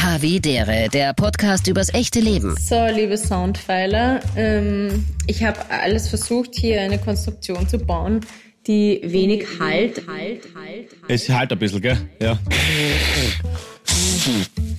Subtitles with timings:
[0.00, 2.56] Havidere, der Podcast übers echte Leben.
[2.56, 8.20] So, liebe Soundpfeiler, ähm, ich habe alles versucht, hier eine Konstruktion zu bauen,
[8.68, 11.98] die wenig Halt, Halt, Halt, Es halt ein bisschen, gell?
[12.22, 12.38] Ja.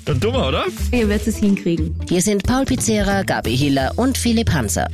[0.06, 0.66] Dann wir, oder?
[0.94, 2.00] Ihr werdet es hinkriegen.
[2.08, 4.88] Hier sind Paul Pizzera, Gabi Hiller und Philipp Hanser.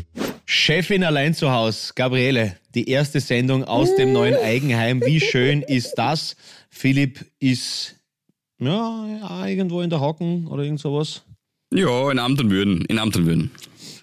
[0.45, 5.05] Chefin allein zu Haus, Gabriele, die erste Sendung aus dem neuen Eigenheim.
[5.05, 6.35] Wie schön ist das?
[6.69, 7.94] Philipp ist
[8.59, 11.23] ja, ja irgendwo in der Hocken oder irgend sowas.
[11.73, 12.85] Ja, in Amt und Würden.
[12.85, 13.51] In Amt und Würden.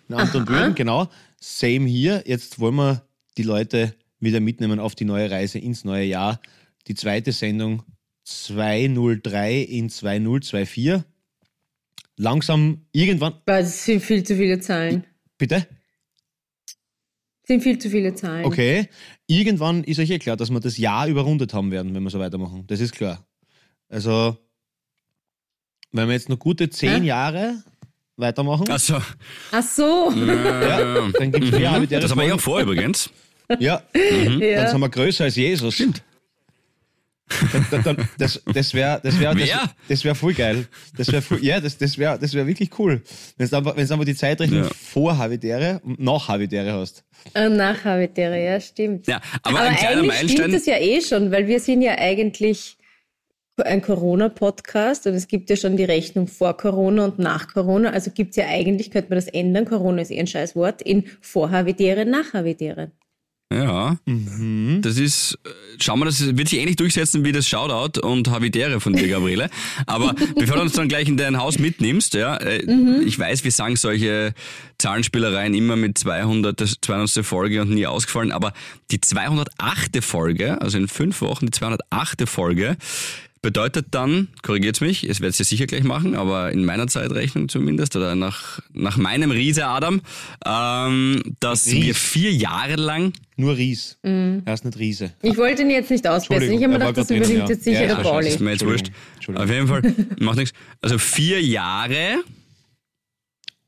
[0.08, 1.08] In Amt und Würden, genau.
[1.40, 2.24] Same hier.
[2.26, 3.06] Jetzt wollen wir
[3.38, 6.40] die Leute wieder mitnehmen auf die neue Reise ins neue Jahr.
[6.86, 7.82] Die zweite Sendung
[8.24, 11.02] 203 in 2024.
[12.16, 13.34] Langsam irgendwann.
[13.46, 15.04] Das sind viel zu viele Zahlen.
[15.38, 15.66] Bitte?
[17.52, 18.44] sind viel zu viele Zahlen.
[18.44, 18.88] Okay.
[19.26, 22.18] Irgendwann ist euch eh klar, dass wir das Jahr überrundet haben werden, wenn wir so
[22.18, 22.64] weitermachen.
[22.66, 23.26] Das ist klar.
[23.92, 24.38] Also,
[25.92, 27.06] wenn wir jetzt noch gute zehn Hä?
[27.08, 27.62] Jahre
[28.16, 28.96] weitermachen, Achso.
[29.50, 30.10] Ach so.
[30.16, 32.00] ja, dann gibt es mehr Habitäre.
[32.00, 33.10] Das haben wir ja auch vor übrigens.
[33.58, 34.66] Ja, dann ja.
[34.68, 35.74] sind wir größer als Jesus.
[35.74, 36.02] Stimmt.
[37.70, 39.48] Dann, dann, das das wäre das wär, das,
[39.88, 40.66] das wär voll geil.
[40.96, 43.02] Das wär voll, ja, das, das wäre das wär wirklich cool.
[43.36, 44.70] Wenn du einfach, wenn's einfach die Zeitrechnung Ja.
[44.74, 47.04] vor Habitäre und nach Habitäre hast.
[47.34, 49.06] Äh, Nach Habitäre, ja, stimmt.
[49.06, 50.52] Ja, aber, Aber ein kleiner eigentlich stimmt Meilenstein.
[50.52, 52.76] das ja eh schon, weil wir sind ja eigentlich
[53.58, 57.90] ein Corona-Podcast und es gibt ja schon die Rechnung vor Corona und nach Corona.
[57.90, 60.80] Also gibt es ja eigentlich, könnte man das ändern, Corona ist eh ein scheiß Wort,
[60.82, 62.92] in Vorhabitäre, Nachhabitäre.
[63.52, 63.98] Ja,
[64.80, 65.38] das ist,
[65.78, 69.50] schauen wir, das wird sich ähnlich durchsetzen wie das Shoutout und Habitäre von dir, Gabriele.
[69.86, 72.64] Aber bevor du uns dann gleich in dein Haus mitnimmst, ja, äh,
[73.04, 74.32] ich weiß, wir sagen solche
[74.78, 77.26] Zahlenspielereien immer mit 200, das 200.
[77.26, 78.54] Folge und nie ausgefallen, aber
[78.90, 80.02] die 208.
[80.02, 82.26] Folge, also in fünf Wochen die 208.
[82.26, 82.78] Folge,
[83.42, 87.96] bedeutet dann, korrigiert mich, es werdet ihr sicher gleich machen, aber in meiner Zeitrechnung zumindest
[87.96, 90.00] oder nach, nach meinem Riese Adam,
[90.46, 91.84] ähm, dass Ries.
[91.84, 93.98] wir vier Jahre lang Nur Ries.
[94.02, 95.12] Er ist nicht Riese.
[95.22, 96.52] Ich wollte ihn jetzt nicht ausbessern.
[96.52, 97.48] Ich habe mir gedacht, das übernimmt ja.
[97.48, 98.28] jetzt sicher Ja, der ja, Pauli.
[98.28, 98.90] ist mir jetzt wurscht.
[99.34, 99.82] Auf jeden Fall,
[100.20, 100.56] macht nichts.
[100.80, 102.22] Also vier Jahre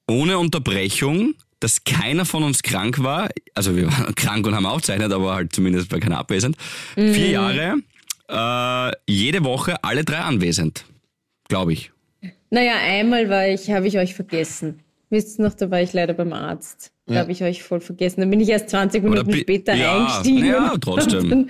[0.09, 3.29] ohne Unterbrechung, dass keiner von uns krank war.
[3.55, 6.57] Also wir waren krank und haben aufgezeichnet, aber halt zumindest war keiner abwesend.
[6.95, 7.77] Vier Jahre,
[8.29, 10.85] äh, jede Woche alle drei anwesend,
[11.49, 11.91] glaube ich.
[12.51, 14.81] Naja, einmal war ich, habe ich euch vergessen.
[15.11, 16.93] Wisst ihr noch, da war ich leider beim Arzt.
[17.07, 18.21] Da habe ich euch voll vergessen.
[18.21, 20.47] Dann bin ich erst 20 Minuten bi- später ja, eingestiegen.
[20.47, 21.29] Ja, und trotzdem.
[21.29, 21.49] dann-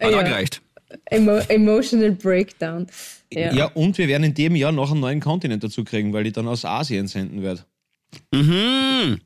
[0.00, 0.60] Hat ja, auch gereicht.
[1.06, 2.86] emo emotional Breakdown.
[3.32, 3.52] Ja.
[3.54, 3.64] Ja.
[3.66, 6.46] und wir werden in dem Jahr noch einen neuen Kontinent dazu kriegen, weil ich dann
[6.48, 7.64] aus Asien senden werde.
[8.34, 9.20] Mhm.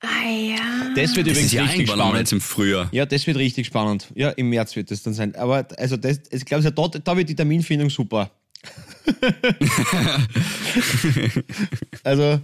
[0.00, 0.56] Ah ja.
[0.96, 2.16] Das wird Das übrigens ist ja richtig spannend.
[2.18, 2.88] jetzt im Frühjahr.
[2.92, 4.08] Ja, das wird richtig spannend.
[4.14, 5.34] Ja, im März wird das dann sein.
[5.34, 8.30] Aber also das, ich glaube, da, da wird die Terminfindung super.
[12.04, 12.40] also,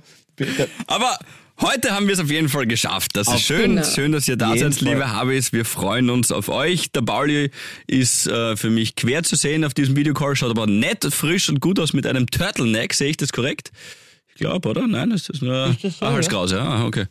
[0.86, 1.18] Aber
[1.60, 3.16] heute haben wir es auf jeden Fall geschafft.
[3.16, 3.76] Das Auf ist schön.
[3.76, 3.84] genau.
[3.84, 5.12] Schön, dass ihr da jeden seid, liebe.
[5.12, 5.52] Habis.
[5.52, 6.90] Wir freuen uns auf euch.
[6.92, 7.50] Der Pauli
[7.86, 11.60] ist äh, für mich quer zu sehen auf diesem Videocall, schaut aber nett, frisch und
[11.60, 12.92] gut aus mit einem Turtleneck.
[12.94, 13.70] Sehe ich das korrekt?
[14.28, 14.86] Ich glaube, oder?
[14.86, 16.56] Nein, ist das nur Ist das so, ah, Halskrause.
[16.56, 17.06] Ja, okay.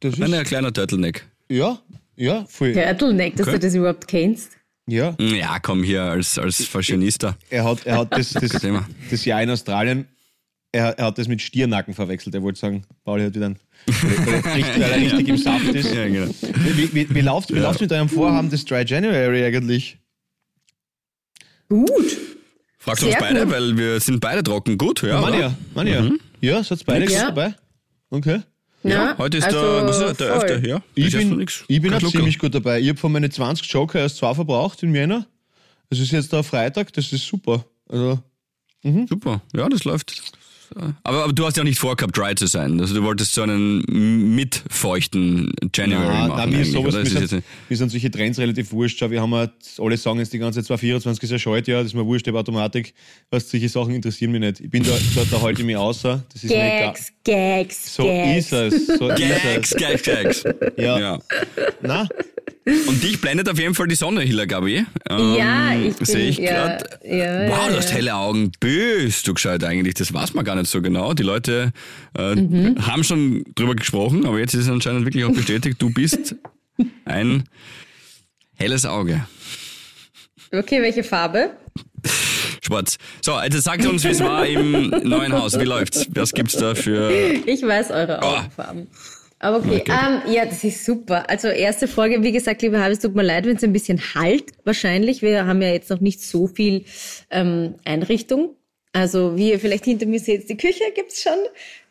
[0.00, 1.26] Das ist, Ein kleiner Turtleneck.
[1.48, 1.78] ja,
[2.16, 2.72] ja, voll.
[2.72, 3.58] Turtleneck, dass Okay.
[3.58, 4.52] du das überhaupt kennst.
[4.86, 7.36] Ja, Ja, komm hier als, als Fashionista.
[7.50, 8.88] er hat, er hat das, das, Thema.
[9.10, 10.06] das Jahr in Australien,
[10.72, 12.34] er, er hat das mit Stiernacken verwechselt.
[12.34, 15.64] Er wollte sagen, Pauli hat wieder einen, weil er richtig, weil er richtig im Saft
[15.74, 15.94] ist.
[15.94, 16.30] Ja, genau.
[16.74, 19.98] Wie, wie, wie läuft wie läuft's mit eurem Vorhaben des Dry January eigentlich?
[21.68, 22.16] Gut.
[22.78, 23.50] Fragt uns Sehr beide, gut.
[23.52, 24.78] weil wir sind beide trocken.
[24.78, 25.08] Gut, ja.
[25.08, 25.54] Ja, Mann oder?
[25.86, 26.10] ja, ja.
[26.40, 27.26] Ja, seid beide gut Ja.
[27.26, 27.54] dabei?
[28.10, 28.40] Okay.
[28.84, 30.48] Ja, heute ist also der, was ist das, der voll.
[30.50, 30.66] 11.
[30.66, 32.80] Ja, Ich bin, ich bin auch ziemlich gut dabei.
[32.80, 35.26] Ich habe von meinen 20 Joker erst zwei verbraucht im Jänner.
[35.90, 37.64] Es ist jetzt der Freitag, das ist super.
[37.88, 38.20] Also,
[39.08, 40.22] Super, ja, das läuft.
[41.02, 42.80] Aber, aber du hast ja auch nicht vorgehabt, dry zu sein.
[42.80, 43.82] Also du wolltest so einen
[44.34, 46.40] mitfeuchten January na, machen.
[46.40, 47.02] eigentlich, sowas, oder?
[47.02, 48.98] ist sind, jetzt, mir sind solche Trends relativ wurscht.
[48.98, 51.78] Schau, wir haben halt, alle sagen jetzt die ganze Zeit 2024 ist ja schalt, ja,
[51.78, 52.94] das ist mir wurscht, ich habe Automatik.
[53.30, 54.60] Was, solche Sachen interessieren mich nicht.
[54.60, 56.24] Ich bin da, da, da halte ich mich außer.
[56.32, 56.50] Das ist.
[56.50, 58.38] Gags, Gags, So Gags.
[58.38, 58.86] ist es.
[58.98, 59.76] So Gags, ist es.
[59.76, 60.44] Gags, Gags.
[60.76, 60.98] Ja.
[60.98, 61.18] Ja.
[61.82, 62.08] Na,
[62.86, 64.84] Und dich blendet auf jeden Fall die Sonne, Hilla Gabi.
[65.08, 66.84] Ähm, Ja, ich bin, Sehe ich ja, gerade.
[67.04, 68.52] ja, Wow, ja, du hast helle Augen.
[68.60, 69.94] Bös, du gescheit eigentlich.
[69.94, 71.14] Das weiß man gar nicht so genau.
[71.14, 71.72] Die Leute
[72.16, 72.86] äh, Mhm.
[72.86, 75.76] haben schon drüber gesprochen, aber jetzt ist es anscheinend wirklich auch bestätigt.
[75.80, 76.34] Du bist
[77.04, 77.44] ein
[78.56, 79.26] helles Auge.
[80.52, 81.50] Okay, welche Farbe?
[82.64, 82.98] Schwarz.
[83.22, 85.58] So, jetzt sagt uns, wie es war im neuen Haus.
[85.58, 86.06] Wie läuft's?
[86.14, 87.10] Was gibt's da für.
[87.46, 88.62] Ich weiß eure Oh.
[89.40, 89.92] Aber okay, Okay.
[89.92, 91.28] Ähm, ja, das ist super.
[91.30, 94.00] Also erste Folge, wie gesagt, liebe Habe, es tut mir leid, wenn es ein bisschen
[94.14, 95.22] halt wahrscheinlich.
[95.22, 96.84] Wir haben ja jetzt noch nicht so viel
[97.30, 98.56] ähm, Einrichtung.
[98.92, 101.38] Also wie ihr vielleicht hinter mir seht, die Küche gibt's schon.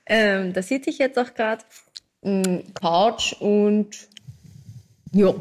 [0.06, 1.64] Ähm, da sitze ich jetzt auch gerade.
[2.74, 3.88] Couch und
[5.14, 5.34] ja,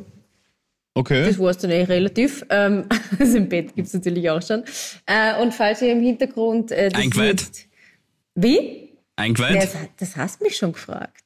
[0.94, 1.26] Okay.
[1.26, 2.44] das war's dann eh relativ.
[2.48, 2.84] Ähm,
[3.18, 4.64] also im Bett gibt's natürlich auch schon.
[5.04, 6.70] Äh, und falls ihr im Hintergrund...
[6.70, 7.66] Äh, Eingeweiht?
[8.34, 8.56] Wie?
[8.56, 9.56] Ja, Eingeweiht?
[9.62, 11.25] das, das hast mich schon gefragt.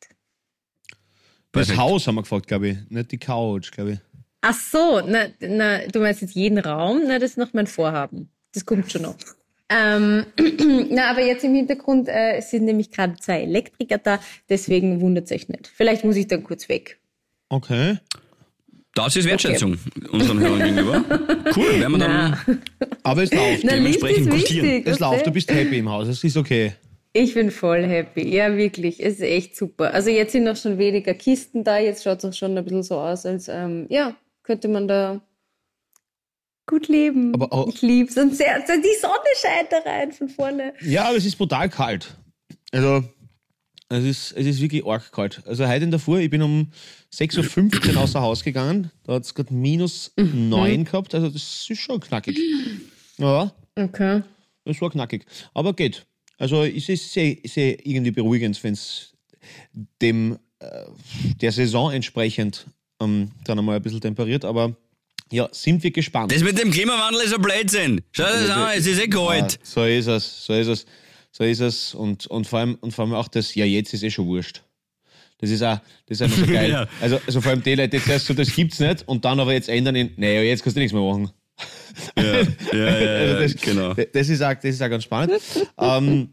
[1.52, 1.79] Das Perfekt.
[1.79, 2.76] Haus haben wir gefragt, glaube ich.
[2.91, 3.99] Nicht die Couch, glaube ich.
[4.43, 7.02] Ach so, na, na, du meinst jetzt jeden Raum?
[7.06, 8.31] Na, das ist noch mein Vorhaben.
[8.55, 9.17] Das kommt schon noch.
[9.69, 10.25] Ähm,
[10.91, 14.19] na, aber jetzt im Hintergrund äh, sind nämlich gerade zwei Elektriker da,
[14.49, 15.70] deswegen wundert euch nicht.
[15.75, 16.99] Vielleicht muss ich dann kurz weg.
[17.49, 17.99] Okay.
[18.94, 19.76] Das ist Wertschätzung
[20.11, 21.05] unseren Hörern gegenüber.
[21.56, 22.62] Cool, werden wir dann
[23.03, 23.64] Aber es läuft.
[23.64, 24.67] Na, ist dementsprechend gutieren.
[24.67, 24.87] wichtig.
[24.87, 25.23] Es läuft.
[25.23, 25.31] du?
[25.31, 26.06] Du bist happy im Haus.
[26.06, 26.75] Es ist okay.
[27.12, 28.34] Ich bin voll happy.
[28.34, 29.00] Ja, wirklich.
[29.00, 29.92] Es ist echt super.
[29.92, 31.78] Also jetzt sind noch schon weniger Kisten da.
[31.78, 34.14] Jetzt schaut es auch schon ein bisschen so aus, als ähm, ja,
[34.44, 35.20] könnte man da
[36.66, 37.34] gut leben.
[37.34, 38.16] Aber auch- ich lieb's.
[38.16, 40.72] Und sehr, sehr, die Sonne scheint da rein von vorne.
[40.82, 42.16] Ja, aber es ist brutal kalt.
[42.70, 43.02] Also,
[43.88, 45.42] es ist, es ist wirklich arg kalt.
[45.46, 46.70] Also, heute in der Früh, ich bin um
[47.12, 48.92] 6.15 Uhr außer Haus gegangen.
[49.02, 50.48] Da hat es gerade minus Mhm.
[50.48, 51.12] 9 gehabt.
[51.12, 52.38] Also, das ist schon knackig.
[53.18, 54.22] Ja, Okay.
[54.64, 55.26] das war knackig.
[55.52, 56.06] Aber geht.
[56.40, 59.12] Also, es ist sehr, sehr irgendwie beruhigend, wenn es
[60.00, 60.66] dem äh,
[61.38, 62.66] der Saison entsprechend
[62.98, 64.46] ähm, dann einmal ein bisschen temperiert.
[64.46, 64.75] Aber
[65.31, 66.32] ja, sind wir gespannt.
[66.32, 68.00] Das mit dem Klimawandel ist ein Blödsinn.
[68.12, 69.52] Schau dir das an, es ist eh kalt.
[69.52, 70.87] Ja, so ist es, so ist es,
[71.31, 71.94] so ist es.
[71.94, 74.62] Und, und, vor allem, und vor allem auch das, ja, jetzt ist eh schon wurscht.
[75.40, 76.70] Das ist auch, das ist einfach so geil.
[76.70, 76.88] Ja.
[77.02, 79.52] also, also vor allem die Leute, die zuerst so, das gibt's nicht und dann aber
[79.52, 81.31] jetzt ändern in, naja, jetzt kannst du nichts mehr machen.
[82.16, 82.25] Ja,
[82.72, 83.94] ja, ja, Also das, genau.
[83.94, 85.40] Das ist auch, das ist auch ganz spannend.
[85.78, 86.28] ähm,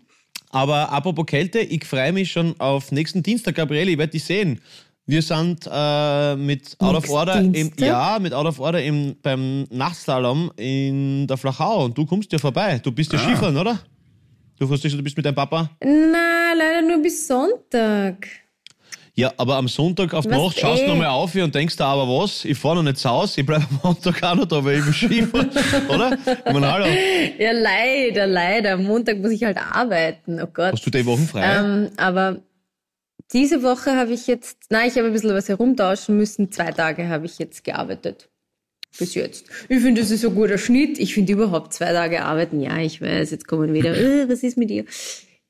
[0.50, 4.62] aber apropos Kälte, ich freue mich schon auf nächsten Dienstag, Gabriele, ich werde dich sehen.
[5.06, 9.64] Wir sind äh, mit Out of Order im, ja, mit Out of Order im, beim
[9.70, 12.80] Nachtslalom in der Flachau und du kommst ja vorbei.
[12.84, 13.80] Du bist ja Skifahren, oder?
[14.60, 15.70] Du, fährst, du bist mit deinem Papa?
[15.82, 18.28] Na, leider nur bis Sonntag.
[19.18, 20.90] Ja, aber am Sonntag auf die Was Nacht schaust du eh?
[20.90, 22.46] nochmal auf und denkst da, aber was?
[22.46, 24.96] Ich fahre noch nicht zu Hause, ich bleibe am Montag auch noch da, weil ich
[24.96, 25.50] Skifahren,
[25.90, 26.20] oder?
[26.46, 26.86] Ich meine, hallo,
[27.40, 28.74] Ja, leider, leider.
[28.74, 30.40] Am Montag muss ich halt arbeiten.
[30.40, 30.74] Oh Gott.
[30.74, 31.58] hast du die Wochen frei?
[31.58, 32.44] Ähm, aber
[33.34, 36.52] diese Woche habe ich jetzt, nein, ich habe ein bisschen was herumtauschen müssen.
[36.52, 38.30] Zwei Tage habe ich jetzt gearbeitet.
[39.00, 39.48] Bis jetzt.
[39.68, 41.00] Ich finde, das ist ein guter Schnitt.
[41.00, 42.62] Ich finde überhaupt zwei Tage arbeiten.
[42.62, 44.86] Ja, ich weiß, jetzt kommen wieder, äh, was ist mit dir?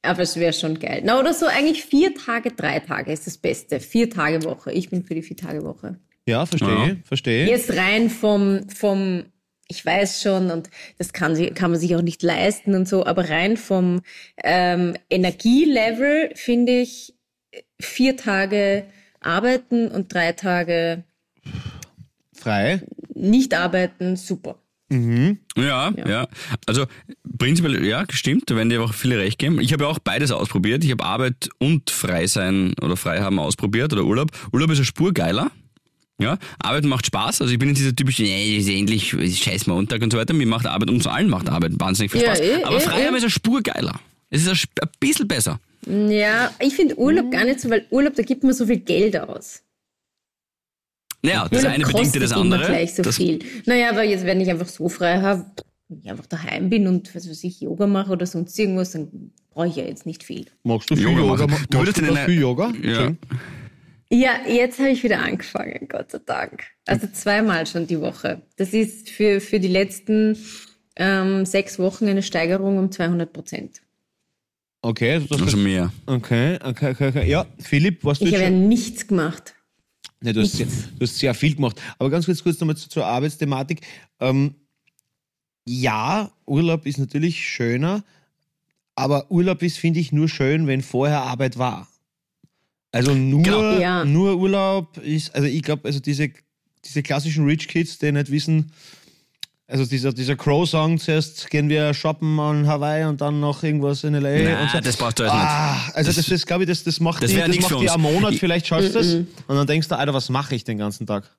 [0.04, 1.02] Aber es wäre schon geil.
[1.04, 3.80] Na, oder so eigentlich vier Tage, drei Tage ist das Beste.
[3.80, 4.72] Vier Tage Woche.
[4.72, 5.98] Ich bin für die vier Tage Woche.
[6.28, 6.96] ja, verstehe, Ja.
[7.04, 7.48] verstehe.
[7.48, 9.26] Jetzt rein vom, vom,
[9.70, 13.06] ich weiß schon, und das kann, sie- kann man sich auch nicht leisten und so,
[13.06, 14.02] aber rein vom
[14.44, 17.16] ähm, Energielevel finde ich
[17.80, 18.86] vier Tage
[19.20, 21.04] arbeiten und drei Tage
[22.34, 22.82] Frei.
[23.14, 24.60] nicht arbeiten, super.
[24.90, 26.28] Ja, ja,
[26.66, 26.86] Also
[27.38, 29.60] prinzipiell, ja, stimmt, da werden dir auch viele recht geben.
[29.60, 30.84] Ich habe ja auch beides ausprobiert.
[30.84, 34.32] Ich habe Arbeit und Freisein oder Freihaben ausprobiert oder Urlaub.
[34.54, 35.52] Urlaub ist eine Spur geiler.
[36.20, 37.42] Ja, Arbeit macht Spaß.
[37.42, 39.10] Also ich bin nicht dieser typische, nee, ist endlich
[39.44, 40.34] scheiß Montag und so weiter.
[40.34, 42.40] Mir macht Arbeit, uns allen macht Arbeit wahnsinnig viel Ja, Spaß.
[42.40, 43.18] eh, Aber eh, Freihaben eh.
[43.18, 44.00] ist eine Spur geiler.
[44.30, 45.60] Es ist ein, bisschen besser.
[45.86, 49.18] Ja, ich finde Urlaub gar nicht so, weil Urlaub, da gibt man so viel Geld
[49.20, 49.62] aus.
[51.22, 52.66] Naja, das Urlaub eine bedingt dir das andere.
[52.66, 53.40] gleich so das, viel.
[53.66, 55.46] Naja, aber jetzt, wenn ich einfach so frei habe,
[55.90, 59.32] wenn ich einfach daheim bin und was weiß ich, Yoga mache oder sonst irgendwas, dann
[59.52, 60.46] brauche ich ja jetzt nicht viel.
[60.64, 61.34] Magst du viel Yoga Yoga?
[61.34, 61.52] machen.
[61.52, 62.74] Machst Du würdest du das viel Yoga?
[62.82, 62.96] Ja.
[62.96, 63.18] Schön.
[64.10, 66.64] Ja, jetzt habe ich wieder angefangen, Gott sei Dank.
[66.86, 68.42] Also zweimal schon die Woche.
[68.56, 70.38] Das ist für, für die letzten
[70.96, 73.82] ähm, sechs Wochen eine Steigerung um 200 Prozent.
[74.82, 75.92] Okay, also das also mehr.
[76.06, 77.30] okay, okay, okay, okay.
[77.30, 79.56] Ja, Philipp, was du Ich habe ja nichts gemacht.
[80.22, 81.80] Nee, du, hast sehr, du hast sehr viel gemacht.
[82.00, 83.82] Aber ganz kurz, kurz nochmal zu- zur Arbeitsthematik.
[84.20, 84.56] Ähm,
[85.68, 88.04] ja, Urlaub ist natürlich schöner,
[88.96, 91.88] aber Urlaub ist, finde ich, nur schön, wenn vorher Arbeit war.
[92.92, 93.78] Also nur, Genau.
[93.80, 94.06] Ja.
[94.06, 96.32] nur Urlaub ist, also ich glaube, also diese,
[96.86, 98.72] diese klassischen Rich Kids, die nicht wissen,
[99.70, 104.14] also dieser, dieser Crow-Song, zuerst gehen wir shoppen an Hawaii und dann noch irgendwas in
[104.16, 104.30] L.A.
[104.56, 104.80] Nein, und so.
[104.80, 105.44] das brauchst du alles nicht.
[105.44, 108.02] Ah, also das, ist, glaube ich, das, das macht Das die, das macht die am
[108.02, 110.78] Monat, Ich- vielleicht schaffst du das und dann denkst du, Alter, was mache ich den
[110.78, 111.30] ganzen Tag?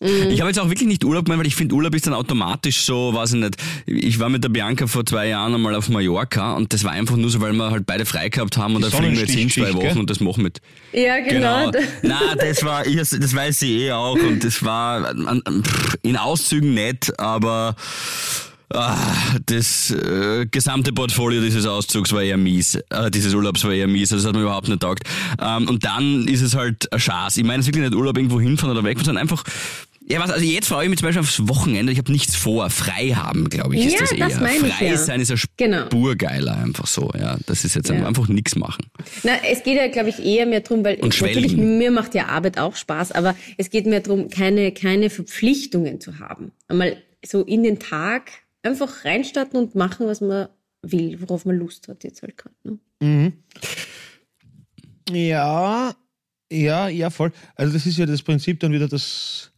[0.00, 2.82] Ich habe jetzt auch wirklich nicht Urlaub gemacht, weil ich finde, Urlaub ist dann automatisch
[2.82, 3.56] so, weiß ich nicht.
[3.86, 7.16] Ich war mit der Bianca vor zwei Jahren einmal auf Mallorca und das war einfach
[7.16, 9.34] nur so, weil wir halt beide frei gehabt haben und Die da fliegen wir jetzt
[9.34, 9.98] hin zwei Wochen gell?
[9.98, 10.60] und das machen wir mit.
[10.92, 11.72] Ja, genau.
[12.02, 15.12] Na, das war, ich, das weiß sie eh auch und das war
[16.02, 17.74] in Auszügen nett, aber
[18.72, 18.96] ah,
[19.46, 24.12] das äh, gesamte Portfolio dieses Auszugs war eher mies, äh, dieses Urlaubs war eher mies,
[24.12, 25.02] also das hat mir überhaupt nicht taugt.
[25.40, 27.36] Ähm, und dann ist es halt ein Schatz.
[27.36, 29.42] Ich meine, es ist wirklich nicht Urlaub irgendwo hinfahren oder wegfahren, sondern einfach
[30.10, 31.92] Ja, was, also jetzt freue ich mich zum Beispiel aufs Wochenende.
[31.92, 32.70] Ich habe nichts vor.
[32.70, 34.28] Frei haben, glaube ich, ist Ja, das eher.
[34.28, 34.96] das meine ich, Frei ja.
[34.96, 35.84] sein ist ja Genau.
[35.86, 37.10] spurgeiler einfach so.
[37.18, 38.06] Ja, das ist jetzt Ja.
[38.06, 38.86] einfach nichts machen.
[39.22, 41.76] Na, es geht ja, glaube ich, eher mehr drum, weil Und natürlich schwelgen.
[41.78, 46.18] mir macht ja Arbeit auch Spaß, aber es geht mehr drum, keine, keine Verpflichtungen zu
[46.20, 46.52] haben.
[46.68, 46.96] Einmal
[47.26, 48.30] so in den Tag
[48.62, 50.48] einfach reinstarten und machen, was man
[50.82, 52.54] will, worauf man Lust hat jetzt halt gerade.
[53.00, 53.32] Ne?
[55.10, 55.94] Ja,
[56.50, 57.32] ja, ja, voll.
[57.56, 59.50] Also das ist ja das Prinzip dann wieder, dass,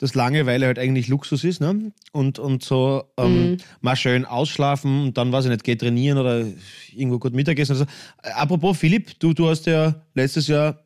[0.00, 1.92] dass Langeweile halt eigentlich Luxus ist, ne?
[2.10, 6.46] Und, und so ähm, mal schön ausschlafen und dann, weiß ich nicht, geh trainieren oder
[6.94, 7.72] irgendwo gut Mittagessen.
[7.72, 7.84] Also,
[8.22, 10.82] äh, apropos Philipp, du, du hast ja letztes Jahr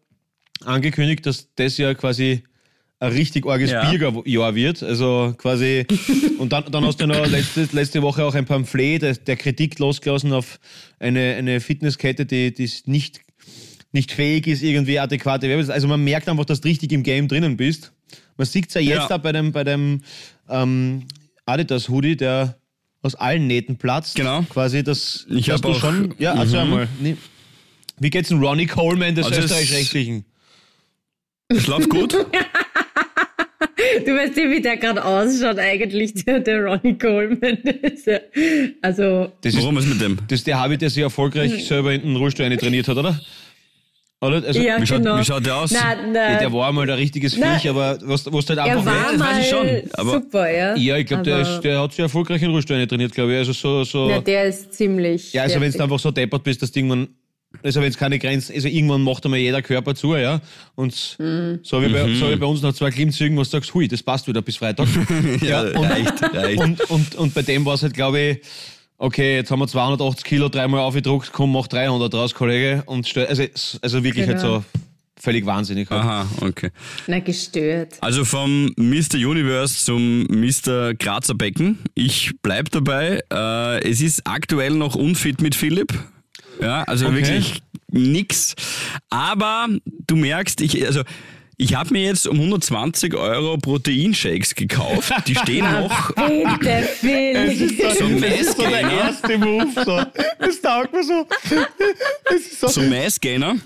[0.64, 2.42] angekündigt, dass das ja quasi
[2.99, 3.88] ein richtig arges Ja.
[3.88, 4.83] Bierjahr wird.
[4.83, 5.87] Also quasi,
[6.38, 9.78] und dann, dann hast du noch letzte, letzte Woche auch ein Pamphlet der, der Kritik
[9.78, 10.59] losgelassen auf
[10.99, 13.21] eine, eine Fitnesskette, die, die ist nicht,
[13.92, 15.73] nicht fähig ist, irgendwie adäquate Werbe.
[15.73, 17.92] Also man merkt einfach, dass du richtig im Game drinnen bist.
[18.37, 19.16] Man sieht es ja jetzt Ja.
[19.16, 20.02] auch bei dem, bei dem
[20.49, 21.04] ähm,
[21.47, 22.56] Adidas-Hoodie, der
[23.02, 24.14] aus allen Nähten platzt.
[24.16, 24.42] Genau.
[24.49, 26.14] Quasi, dass, Ich dass hab du auch- schon.
[26.18, 26.62] Ja, also Mhm.
[26.62, 26.88] einmal.
[27.00, 27.16] Nee.
[27.99, 30.25] Wie geht's denn Ronnie Coleman des Also Österreich-Rechtlichen?
[31.49, 32.16] Es läuft gut.
[34.06, 37.59] Du weißt ja, wie der gerade ausschaut eigentlich, der, der Ronnie Coleman.
[37.64, 38.18] Das ist ja,
[38.83, 40.16] also, Das ist, Warum ist mit dem?
[40.28, 43.21] das ist der Habit, der sich erfolgreich selber in den Rollstuhl trainiert hat, oder?
[44.26, 44.46] Oder?
[44.46, 45.18] Also, ja, wie schaut- genau.
[45.18, 45.70] wie schaut der aus?
[45.72, 48.58] Na, na, ja, der war einmal ein richtiges Na, Viech, aber was, was du halt
[48.60, 50.74] einfach war das mal weiß ich schon, aber- super, ja.
[50.76, 53.38] Ja, ich glaube, der, ist- der hat sich erfolgreich in Rollstuhl trainiert, glaube ich.
[53.38, 54.10] Also so, so.
[54.10, 55.32] Ja, der ist ziemlich.
[55.32, 57.08] Ja, also wenn du einfach so deppert bist, dass du irgendwann,
[57.62, 60.40] also wenn es keine Grenzen, also irgendwann macht einmal jeder Körper zu, ja.
[60.74, 61.60] Und Mhm.
[61.62, 64.02] so, wie bei, so wie bei uns nach zwei Klimmzügen, was du sagst, hui, das
[64.02, 64.88] passt wieder bis Freitag.
[65.42, 66.60] Ja, und, reicht, reicht.
[66.60, 68.38] und, und, und bei dem war es halt, glaube ich,
[68.98, 72.82] okay, jetzt haben wir 280 Kilo dreimal aufgedruckt, komm, mach 300 draus, Kollege.
[72.86, 73.44] Und stell, also,
[73.82, 74.58] also wirklich halt Genau.
[74.58, 74.64] so
[75.20, 75.88] völlig wahnsinnig.
[75.90, 76.02] Halt.
[76.02, 76.70] Aha, okay.
[77.06, 77.94] Na, gestört.
[78.00, 79.14] Also vom Mr.
[79.14, 80.94] Universe zum Mr.
[80.94, 81.78] Grazer Becken.
[81.94, 83.20] Ich bleib dabei.
[83.32, 85.92] Äh, es ist aktuell noch unfit mit Philipp.
[86.60, 87.16] Ja, also Okay.
[87.16, 88.54] wirklich nix.
[89.10, 89.68] Aber
[90.06, 91.02] du merkst, ich, also
[91.56, 95.12] ich habe mir jetzt um 120 Euro Proteinshakes gekauft.
[95.26, 96.12] Die stehen noch.
[96.14, 97.56] Bitte, Phil.
[97.56, 98.92] So Das ist so der Massgainer.
[98.92, 99.68] erste Move.
[99.84, 100.02] So.
[100.38, 101.26] Das taugt mir so.
[102.25, 102.68] Das ist so.
[102.68, 103.56] So Massgainer.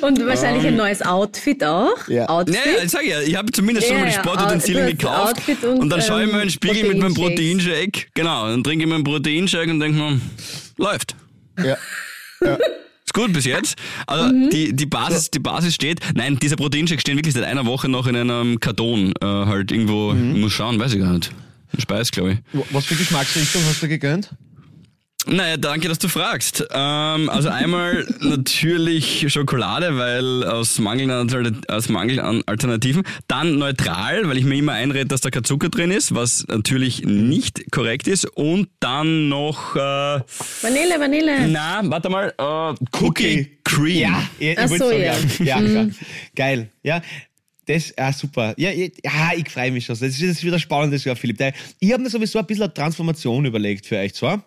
[0.00, 2.08] Und wahrscheinlich ein neues Outfit auch.
[2.08, 2.28] Ja.
[2.28, 2.56] Outfit.
[2.64, 5.36] Ja, ja, ich sag ja, ich habe zumindest schon Ja, mal die ja, Sportutensilien gekauft.
[5.62, 7.14] Und, und, dann schaue ich mir ähm, einen Spiegel mit meinem.
[7.14, 8.06] Proteinshake.
[8.14, 10.20] Genau, dann trinke ich meinen Proteinshake und denke mir,
[10.76, 11.14] läuft.
[11.62, 11.76] Ja.
[12.40, 12.83] Ist
[13.14, 13.76] gut bis jetzt.
[14.06, 14.50] Also Mhm.
[14.50, 16.00] die, die, Basis, die Basis steht.
[16.14, 19.14] Nein, diese Proteinshakes stehen wirklich seit einer Woche noch in einem Karton.
[19.22, 20.34] Äh, halt irgendwo, Mhm.
[20.34, 21.32] ich muss schauen, weiß ich gar nicht.
[21.78, 22.64] Speis, glaube ich.
[22.70, 24.30] Was für Geschmacksrichtung hast du gegönnt?
[25.26, 26.66] Naja, danke, dass du fragst.
[26.70, 33.04] Ähm, also einmal natürlich Schokolade, weil aus Mangel, an, aus Mangel an Alternativen.
[33.26, 37.04] Dann neutral, weil ich mir immer einrede, dass da kein Zucker drin ist, was natürlich
[37.04, 38.26] nicht korrekt ist.
[38.36, 41.48] Und dann noch, äh, Vanille, Vanille.
[41.48, 43.98] na, warte mal, äh, Cookie Cream.
[43.98, 45.02] Ja, ich, ich so, sagen,
[45.38, 45.60] ja.
[45.60, 45.62] ja.
[45.62, 45.86] klar.
[46.34, 46.70] Geil.
[46.82, 47.00] Ja,
[47.66, 48.54] das, ah, super.
[48.58, 49.94] Ja, ich, ja, ich freue mich schon.
[49.94, 51.40] Das ist, das ist wieder spannend, das Jahr, Philipp.
[51.80, 54.44] Ich habe mir sowieso ein bisschen eine Transformation überlegt für euch zwar.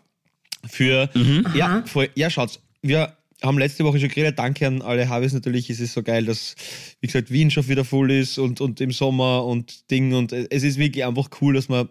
[0.70, 1.10] Für,
[1.56, 2.60] ja, voll, ja, schaut's.
[2.82, 4.40] Wir haben letzte Woche schon geredet.
[4.40, 5.70] Danke an alle Harveys natürlich.
[5.70, 6.56] Es ist so geil, dass,
[7.02, 10.14] wie gesagt, Wien schon wieder voll ist und, und im Sommer und Ding.
[10.14, 11.90] Und es ist wirklich einfach cool, dass wir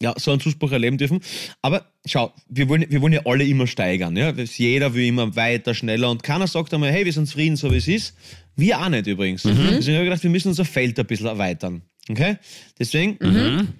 [0.00, 1.20] ja, so einen Zuspruch erleben dürfen.
[1.62, 4.16] Aber schau, wir wollen, wir wollen ja alle immer steigern.
[4.16, 4.32] Ja?
[4.32, 7.76] Jeder will immer weiter, schneller und keiner sagt einmal, hey, wir sind zufrieden, so wie
[7.76, 8.14] es ist.
[8.56, 9.42] Wir auch nicht übrigens.
[9.42, 11.82] Deswegen habe ich gedacht, wir müssen unser Feld ein bisschen erweitern.
[12.08, 12.36] Okay?
[12.78, 13.18] Deswegen,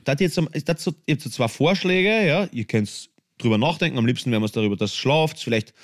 [0.05, 3.99] da hat jetzt, dazu, ihr habt so zwei Vorschläge, ja, ihr könnt drüber nachdenken.
[3.99, 5.39] Am liebsten wären wir es darüber, dass schlaft.
[5.39, 5.75] Vielleicht,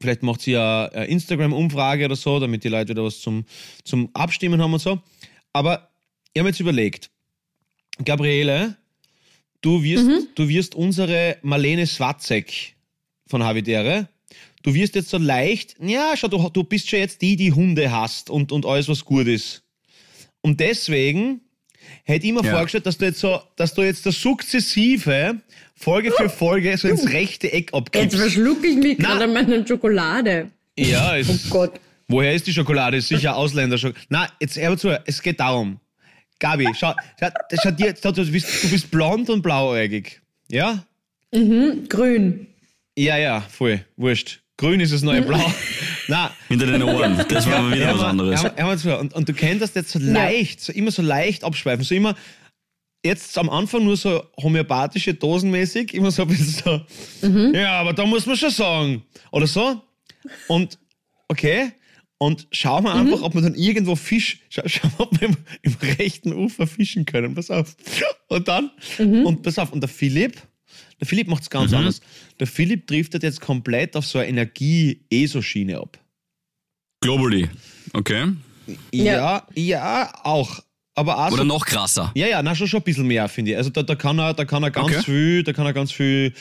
[0.00, 3.44] vielleicht macht sie ja eine Instagram-Umfrage oder so, damit die Leute wieder was zum,
[3.84, 5.00] zum Abstimmen haben und so.
[5.52, 5.90] Aber
[6.32, 7.10] ich habe jetzt überlegt,
[8.04, 8.76] Gabriele,
[9.60, 12.76] du wirst, du wirst unsere Marlene Swatzek
[13.26, 14.08] von Havidere,
[14.62, 17.90] du wirst jetzt so leicht, ja, schau, du, du bist schon jetzt die, die Hunde
[17.90, 19.62] hasst und, und alles, was gut ist.
[20.40, 21.40] Und deswegen
[22.04, 22.52] hätte ich mir Ja.
[22.52, 25.36] vorgestellt, dass du jetzt so, dass du jetzt das sukzessive
[25.74, 28.16] Folge für Folge so ins rechte Eck Jetzt abgibst.
[28.16, 30.50] verschlucke ich mich gerade an meiner Schokolade.
[30.76, 31.80] Ja, es, Oh Gott.
[32.08, 32.96] Woher ist die Schokolade?
[32.96, 34.06] Ist sicher Ausländerschokolade.
[34.08, 35.78] Na, jetzt hör mal zu, es geht darum.
[36.38, 37.28] Gabi, schau, schau,
[37.62, 40.20] schau dir, schau, du, bist, du bist blond und blauäugig.
[40.48, 40.84] Ja?
[41.32, 42.46] Grün.
[42.96, 43.84] Ja, ja, voll.
[43.96, 44.40] Wurscht.
[44.56, 45.38] Grün ist das neue Blau.
[46.08, 47.16] Na, Hinter den Ohren.
[47.28, 48.42] Das war mal wieder was anderes.
[48.42, 48.96] Hör mal, zu.
[48.98, 51.84] Und, und du kennst das jetzt so leicht, so immer so leicht abschweifen.
[51.84, 52.16] So immer,
[53.04, 56.86] jetzt am Anfang nur so homöopathische Dosenmäßig, immer so ein bisschen
[57.22, 59.02] so, ja, aber da muss man schon sagen.
[59.30, 59.80] Oder so.
[60.48, 60.78] Und,
[61.28, 61.72] okay.
[62.20, 65.36] Und schauen wir einfach, ob wir dann irgendwo Fisch, schau, schauen wir, ob wir im,
[65.62, 67.34] im rechten Ufer fischen können.
[67.34, 67.76] Pass auf.
[68.26, 70.42] Und dann, und pass auf, und der Philipp,
[71.00, 72.00] der Philipp macht es ganz anders.
[72.40, 75.98] Der Philipp driftet jetzt komplett auf so eine Energie-ESO-Schiene ab.
[77.00, 77.48] Globally.
[77.92, 78.32] Okay.
[78.92, 80.60] Ja, ja, auch.
[80.94, 82.10] Aber auch Oder so, noch krasser.
[82.16, 83.56] ja, ja, na schon, schon ein bisschen mehr, finde ich.
[83.56, 85.02] Also da, da kann er, da kann er ganz Okay.
[85.04, 86.34] viel, da kann er ganz viel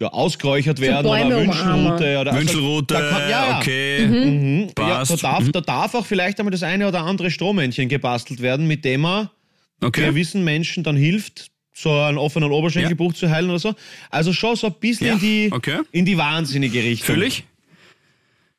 [0.00, 1.36] ja, ausgeräuchert werden Bäume oder.
[1.46, 3.58] Wünschelrute oder Wünschelrute, also, da kann, ja, ja.
[3.58, 4.06] okay.
[4.08, 4.60] Mhm.
[4.62, 5.12] Ja, Passt.
[5.12, 8.84] da, darf, da darf auch vielleicht einmal das eine oder andere Strohmännchen gebastelt werden, mit
[8.84, 9.30] dem er
[9.82, 10.06] Okay.
[10.06, 11.50] gewissen Menschen dann hilft,
[11.82, 13.74] so einen offenen Oberschenkelbruch zu heilen oder so.
[14.10, 15.80] Also schon so ein bisschen Ja, in, die, okay.
[15.92, 17.14] in die wahnsinnige Richtung.
[17.14, 17.44] Fühle ich?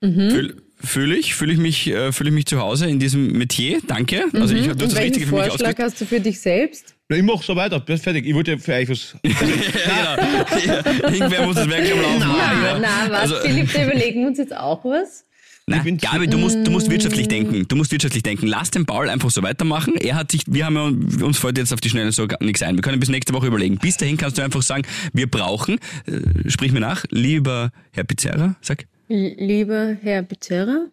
[0.01, 1.35] Fühl, fühl ich?
[1.35, 3.79] Fühle ich, mich, äh, fühl ich mich zu Hause in diesem Metier?
[3.85, 4.25] Danke.
[4.33, 6.95] Also ich habe das Richtige für mich Vorschlag hast du für dich selbst?
[7.09, 8.25] Ja, Ich mach so weiter, bin fertig.
[8.25, 9.15] Ich wollte für euch was.
[9.23, 10.65] ja, genau.
[10.65, 12.79] ja, irgendwer muss das Werk am Laufen Na, ja.
[12.79, 15.25] na, was, Also, Philipp, da überlegen wir uns jetzt auch was.
[15.67, 17.65] Nein, bin Gabi, du musst, du musst wirtschaftlich denken.
[17.67, 18.47] Du musst wirtschaftlich denken.
[18.47, 19.95] Lass den Paul einfach so weitermachen.
[19.95, 22.61] Er hat sich, wir haben ja, uns fällt jetzt auf die Schnelle so gar nichts
[22.61, 22.75] ein.
[22.75, 23.77] Wir können bis nächste Woche überlegen.
[23.77, 25.77] Bis dahin kannst du einfach sagen, wir brauchen,
[26.07, 30.87] äh, sprich mir nach, lieber Herr Pizzerra, sag, L- Lieber Herr Bezerra,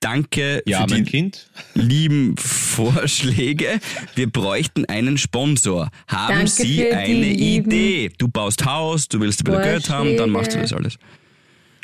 [0.00, 1.50] danke Ja, für mein die Kind.
[1.74, 3.80] lieben Vorschläge.
[4.14, 5.90] Wir bräuchten einen Sponsor.
[6.08, 8.10] Haben Danke Sie eine Idee?
[8.18, 10.96] Du baust Haus, du willst ein bisschen Geld haben, dann machst du das alles.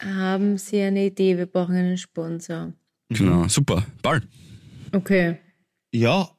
[0.05, 1.37] Haben Sie eine Idee?
[1.37, 2.73] Wir brauchen einen Sponsor.
[3.09, 3.87] Genau, super.
[4.03, 4.23] Paul.
[4.93, 5.39] Okay.
[5.93, 6.31] Ja,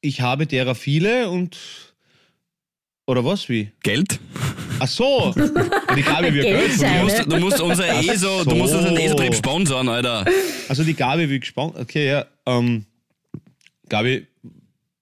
[0.00, 1.58] ich habe derer viele und.
[3.06, 3.48] Oder was?
[3.48, 3.70] Wie?
[3.82, 4.18] Geld?
[4.78, 5.32] Ach so!
[5.96, 9.02] Die Gabi will Geld Du musst, du musst unser ESO, du musst unseren so.
[9.02, 10.24] ESO-Trip sponsern, Alter.
[10.68, 11.76] Also die Gabi will gespannt.
[11.76, 12.26] Okay, ja.
[12.46, 12.84] Ähm,
[13.88, 14.26] Gabi,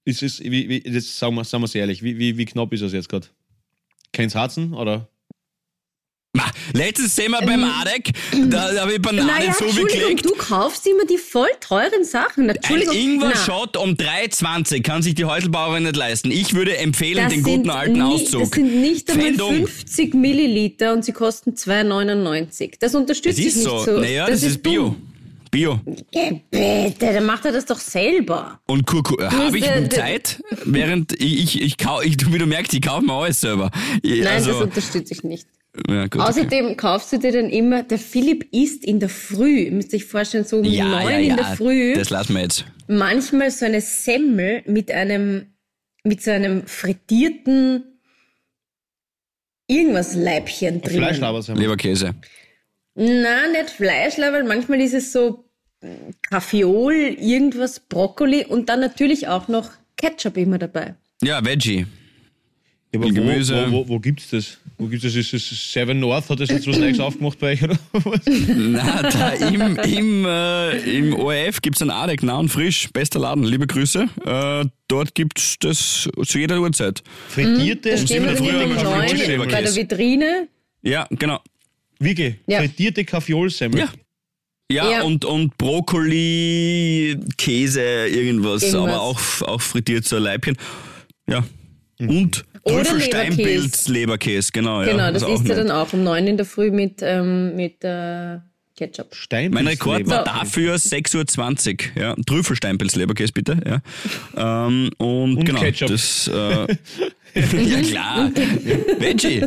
[0.05, 2.81] ist es, wie, wie, jetzt sagen wir sagen wir's ehrlich, wie, wie, wie knapp ist
[2.81, 3.27] es jetzt gerade?
[4.11, 5.09] Kennst Herzen oder?
[6.73, 8.11] Letztes wir beim Adek,
[8.49, 10.25] da, da habe ich Bananen Naja, gelegt.
[10.25, 12.49] du kaufst immer die voll teuren Sachen.
[12.49, 12.93] Ein Entschuldigung.
[12.95, 13.01] na,
[13.31, 16.31] Ingwer-Shot um 3,20 kann sich die Häuselbauerin nicht leisten.
[16.31, 18.41] Ich würde empfehlen, das den guten alten Auszug.
[18.41, 19.55] Das sind nicht einmal Fendung.
[19.67, 22.73] 50 Milliliter und sie kosten 2,99.
[22.79, 23.79] Das Das unterstütze ich ist nicht so.
[23.79, 23.99] so.
[23.99, 24.83] Naja, das, ist Bio.
[24.89, 25.01] dumm.
[25.51, 25.79] Bio.
[26.51, 28.59] Bitte, dann macht er das doch selber.
[28.67, 32.81] Und Kurku, habe ich der- Zeit, während ich, ich, ich, ich, wie du merkst, ich
[32.81, 33.71] kaufe mir alles selber.
[34.03, 35.47] Nein, also, das unterstütze ich nicht.
[35.89, 36.29] Ja, gut, okay.
[36.29, 40.05] Außerdem kaufst du dir dann immer, der Philipp isst in der Früh, ihr müsst euch
[40.05, 42.65] vorstellen, so um ja, neun ja, in ja, der Früh, Das lassen wir jetzt.
[42.87, 45.47] manchmal so eine Semmel mit einem,
[46.03, 47.83] mit so einem frittierten
[49.67, 50.97] irgendwas Leibchen drin.
[50.97, 51.61] Fleischlaber sind wir.
[51.63, 52.13] Leberkäse.
[52.95, 55.45] Na, nicht Fleischleber, manchmal ist es so
[56.29, 60.95] Kaffeeol, irgendwas, Brokkoli und dann natürlich auch noch Ketchup immer dabei.
[61.21, 61.85] Ja, Veggie.
[63.01, 63.67] Ja, aber Gemüse.
[63.69, 64.57] wo, wo, wo gibt's das?
[64.77, 65.15] Wo gibt's das?
[65.15, 66.29] Ist das Seven North?
[66.29, 67.63] Hat das jetzt was Neues aufgemacht bei euch?
[67.63, 67.77] Oder?
[67.93, 68.19] was?
[68.25, 72.89] Na, da im, im, äh, im ORF gibt's einen Adek, nah und frisch.
[72.91, 74.07] Bester Laden, liebe Grüße.
[74.25, 77.01] Äh, dort gibt's das zu jeder Uhrzeit.
[77.29, 79.75] Frittierte Da stehen wir wieder dann früher Neuen Kaffeeol bei der.
[79.75, 80.47] Vitrine.
[80.81, 81.39] Ja, genau.
[81.99, 82.35] Wirklich?
[82.47, 82.59] Ja.
[82.59, 83.79] Frittierte Kaffeeolsemmel.
[83.79, 83.89] Ja.
[84.71, 85.01] Ja, Ja.
[85.03, 88.75] Und, und Brokkoli, Käse, irgendwas, Irgendwas.
[88.75, 90.57] aber auch, auch frittiert so ein Leibchen.
[91.29, 91.45] Ja.
[91.99, 94.81] Und Oder Trüffelsteinpilz, Leberkäse, genau.
[94.81, 94.91] ja.
[94.91, 97.83] Genau, das ist isst er dann auch um neun in der Früh mit, ähm, mit
[97.83, 98.39] äh,
[98.75, 99.15] Ketchup.
[99.15, 102.01] Steinpilz Mein Rekord war dafür 6.20 Uhr.
[102.01, 102.15] Ja.
[102.25, 103.57] Trüffelsteinpilz, Leberkäse bitte.
[103.65, 103.81] Ja.
[104.37, 105.87] Ähm, und, Und genau, Ketchup.
[105.89, 106.33] Das, äh,
[107.35, 108.31] ja klar.
[108.99, 109.43] Veggie.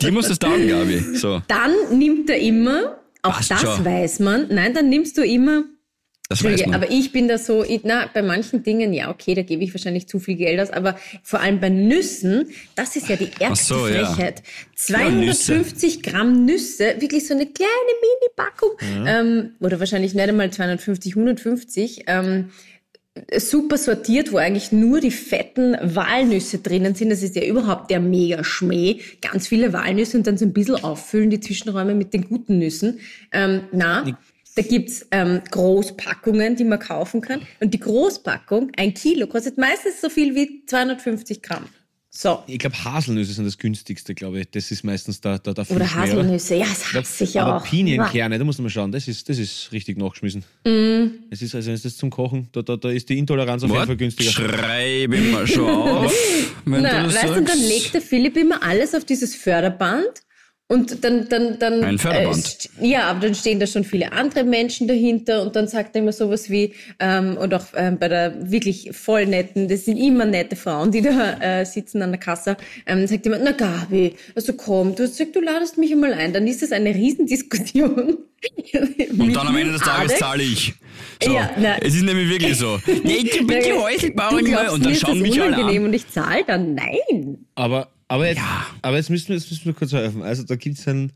[0.00, 0.98] Die muss das taugen, Gabi.
[1.16, 3.84] So, Dann nimmt er immer, auch Passt das schon.
[3.84, 5.64] weiß man, nein, dann nimmst du immer
[6.30, 9.74] aber ich bin da so, ich, na, bei manchen Dingen, ja, okay, da gebe ich
[9.74, 13.74] wahrscheinlich zu viel Geld aus, aber vor allem bei Nüssen, das ist ja die ärgste
[13.74, 14.06] so, ja.
[14.06, 14.42] Frechheit.
[14.88, 15.44] Ja, Nüsse.
[15.44, 17.68] 250 Gramm Nüsse, wirklich so eine kleine
[18.00, 18.70] Mini-Packung,
[19.06, 22.50] ähm, oder wahrscheinlich nicht einmal 250, 150, ähm,
[23.36, 27.10] super sortiert, wo eigentlich nur die fetten Walnüsse drinnen sind.
[27.10, 29.00] Das ist ja überhaupt der Mega-Schmäh.
[29.20, 32.98] Ganz viele Walnüsse und dann so ein bisschen auffüllen, die Zwischenräume mit den guten Nüssen.
[33.30, 34.18] Ähm, na,
[34.56, 37.42] da gibt's ähm, Großpackungen, die man kaufen kann.
[37.60, 41.66] Und die Großpackung, ein Kilo, kostet meistens so viel wie 250 Gramm.
[42.16, 42.44] So.
[42.46, 44.50] Ich glaube, Haselnüsse sind das günstigste, glaube ich.
[44.52, 47.64] Das ist meistens der, der, der Oder Haselnüsse, ja, das hasse ich Aber auch.
[47.64, 50.44] Pinienkerne, da muss man mal schauen, das ist, das ist richtig nachgeschmissen.
[50.64, 51.06] Mm.
[51.30, 53.86] Es ist also, ist das zum Kochen, da, da, da ist die Intoleranz auf jeden
[53.86, 54.30] Fall günstiger.
[54.30, 56.14] schreibe mal schon auf.
[56.64, 57.68] wenn Na, du das weißt du, dann sagst.
[57.68, 60.22] legt der Philipp immer alles auf dieses Förderband
[60.68, 61.84] und dann, dann, dann.
[61.84, 62.36] Ein Förderband.
[62.36, 66.02] st- ja, aber dann stehen da schon viele andere Menschen dahinter und dann sagt er
[66.02, 70.24] immer sowas wie, ähm, und auch ähm, bei der wirklich voll netten, das sind immer
[70.24, 74.54] nette Frauen, die da äh, sitzen an der Kasse, ähm, sagt immer, na Gabi, also
[74.54, 78.18] komm, du hast gesagt, du ladest mich einmal ein, dann ist das eine Riesendiskussion.
[79.18, 80.74] Und dann am Ende des Tages zahle ich.
[81.22, 81.32] So.
[81.32, 82.78] Ja, na- es ist nämlich wirklich so.
[83.04, 85.88] Nee, ich Häusl bauen glaubst, und dann schauen mich alle unangenehm an.
[85.88, 86.74] und ich zahle dann?
[86.74, 87.38] Nein.
[87.54, 88.66] Aber, aber, jetzt, Ja.
[88.82, 90.22] aber jetzt, müssen wir, jetzt müssen wir kurz helfen.
[90.22, 91.12] Also da gibt es einen,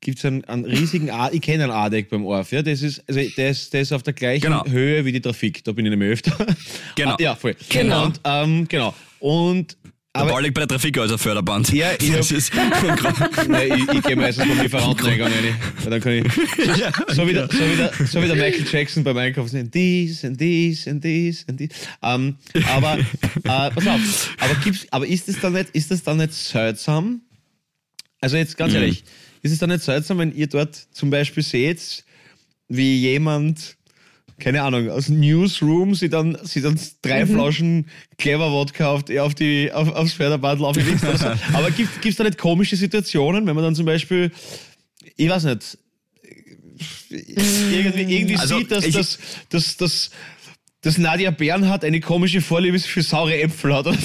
[0.00, 2.62] gibt's einen, einen riesigen A ich kenne einen Adeck beim Orf, ja.
[2.62, 4.64] Das ist, also der ist, der ist auf der gleichen Genau.
[4.66, 5.62] Höhe wie die Trafik.
[5.64, 6.46] Da bin ich nämlich öfter.
[6.96, 7.12] Genau.
[7.12, 7.54] Ah, ja, voll.
[7.68, 8.06] Genau.
[8.06, 8.94] Und, ähm, genau.
[9.20, 9.76] Und
[10.14, 11.72] Der aber Ball liegt bei der Trafik als ein Förderband.
[11.72, 12.52] Ja, ich das hab- ist
[13.48, 15.56] Nein, ich, ich gehe meistens beim Lieferanteneingang rein.
[15.82, 16.24] Weil dann kann ich.
[17.14, 20.22] So wie der, so wie der, so wie der Michael Jackson beim Einkaufen sagen, dies
[20.24, 21.70] und dies und dies und dies.
[22.02, 22.36] Ähm,
[22.68, 23.04] aber, äh,
[23.42, 27.22] pass auf, aber, gibt's, aber ist das dann nicht, ist das dann nicht seltsam?
[28.20, 29.04] Also jetzt ganz ehrlich,
[29.40, 32.04] ist es dann nicht seltsam, wenn ihr dort zum Beispiel seht,
[32.68, 33.76] wie jemand,
[34.42, 37.86] keine Ahnung, aus Newsroom sie dann, sie dann drei Flaschen
[38.18, 41.26] Clever Wodka auf, die- auf die, auf, aufs Förderband laufen links oder so.
[41.52, 44.32] Aber gibt es da nicht komische Situationen, wenn man dann zum Beispiel,
[45.16, 45.78] ich weiß nicht,
[47.10, 49.18] irgendwie, irgendwie Also, sieht, dass, ich- dass,
[49.50, 50.10] dass, dass, dass
[50.98, 53.86] Nadia Bernhardt eine komische Vorliebe für saure Äpfel hat.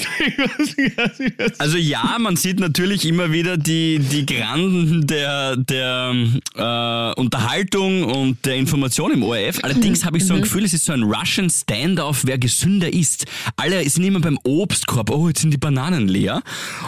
[1.58, 6.14] Also ja, man sieht natürlich immer wieder die, die Granden der, der
[6.54, 9.58] äh, Unterhaltung und der Information im ORF.
[9.62, 13.26] Allerdings habe ich so ein Gefühl, es ist so ein Russian Standoff, wer gesünder ist.
[13.56, 16.42] Alle sind immer beim Obstkorb, oh, jetzt sind die Bananen leer.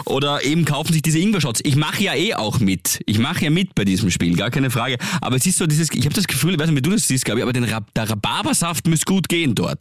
[0.05, 1.61] Oder eben kaufen sich diese Ingwer-Shots.
[1.63, 3.01] Ich mache ja eh auch mit.
[3.05, 4.97] Ich mache ja mit bei diesem Spiel, gar keine Frage.
[5.21, 7.07] Aber es ist so dieses, ich habe das Gefühl, ich weiß nicht, wie du das
[7.07, 9.80] siehst, Gabi, aber den, Rab- der Rhabarbersaft muss gut gehen dort.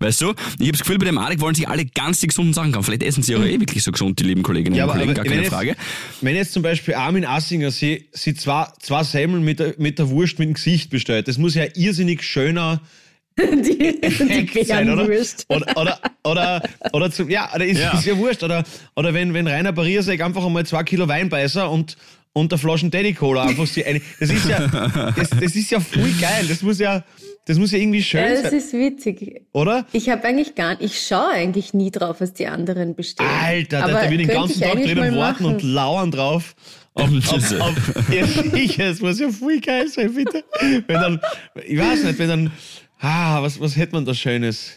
[0.00, 0.30] Weißt du?
[0.58, 2.84] Ich habe das Gefühl, bei dem Alec wollen sich alle ganz die gesunden Sachen kaufen.
[2.84, 5.12] Vielleicht essen sie auch eh wirklich so gesund, die lieben Kolleginnen Ja, und aber, Kollegen,
[5.12, 5.76] aber gar wenn, keine jetzt, Frage.
[6.20, 10.10] wenn jetzt zum Beispiel Armin Assinger sie, sie zwei, zwei Semmeln mit der, mit der
[10.10, 12.80] Wurst mit dem Gesicht bestellt, das muss ja irrsinnig schöner
[13.36, 15.08] Die, die sein, oder?
[15.48, 17.98] Oder, oder, oder, oder zu, ja, oder ist, Ja.
[17.98, 18.44] ist ja wurscht.
[18.44, 18.62] Oder,
[18.94, 21.96] oder wenn, wenn Rainer Bariersek einfach einmal zwei Kilo Wein beißer und,
[22.32, 24.68] und der Flaschen Daddy Cola einfach sie eine, das ist ja,
[25.16, 26.46] das, das ist ja voll geil.
[26.48, 27.02] Das muss ja,
[27.46, 29.42] das muss ja irgendwie schön Ja, das sein, ist witzig.
[29.52, 29.86] oder?
[29.92, 33.28] Ich habe eigentlich gar ich schaue eigentlich nie drauf, was die anderen bestellen.
[33.30, 35.54] Alter, da, Aber da ich den ganzen Tag drinnen warten machen.
[35.56, 36.54] und lauern drauf.
[36.96, 40.44] Auf, auf, auf, ja, sicher, es muss ja voll geil sein, bitte.
[40.60, 41.20] Wenn dann,
[41.66, 42.52] ich weiß nicht, wenn dann,
[43.00, 44.74] ah, was, was hätte man da Schönes?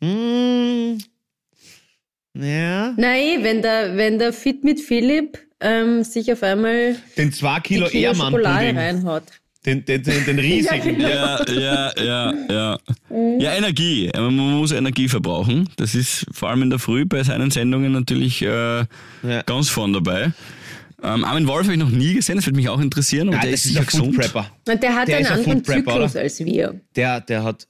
[0.00, 0.98] Hm,
[2.34, 7.56] ja, Nein, wenn der, wenn der Fit mit Philipp ähm, sich auf einmal den 2
[7.56, 9.24] die Kilo Kilo Ehrmann-Pudding, reinhaut.
[9.66, 11.00] Den, den, den, den riesigen.
[11.00, 12.78] Ja, ja, ja, ja.
[13.38, 14.10] Ja, Energie.
[14.14, 15.68] Man muss Energie verbrauchen.
[15.76, 18.84] Das ist vor allem in der Früh bei seinen Sendungen natürlich äh,
[19.46, 20.32] ganz vorn dabei.
[21.02, 23.28] Ähm, Armin Wolf habe ich noch nie gesehen, das würde mich auch interessieren.
[23.28, 24.16] Aber Ja, der ist ist ein sicher gesund.
[24.16, 24.50] Prepper.
[24.66, 26.20] Und der hat Der einen ist ein anderen Zyklus oder?
[26.20, 26.80] als wir.
[26.96, 27.66] Der, der hat,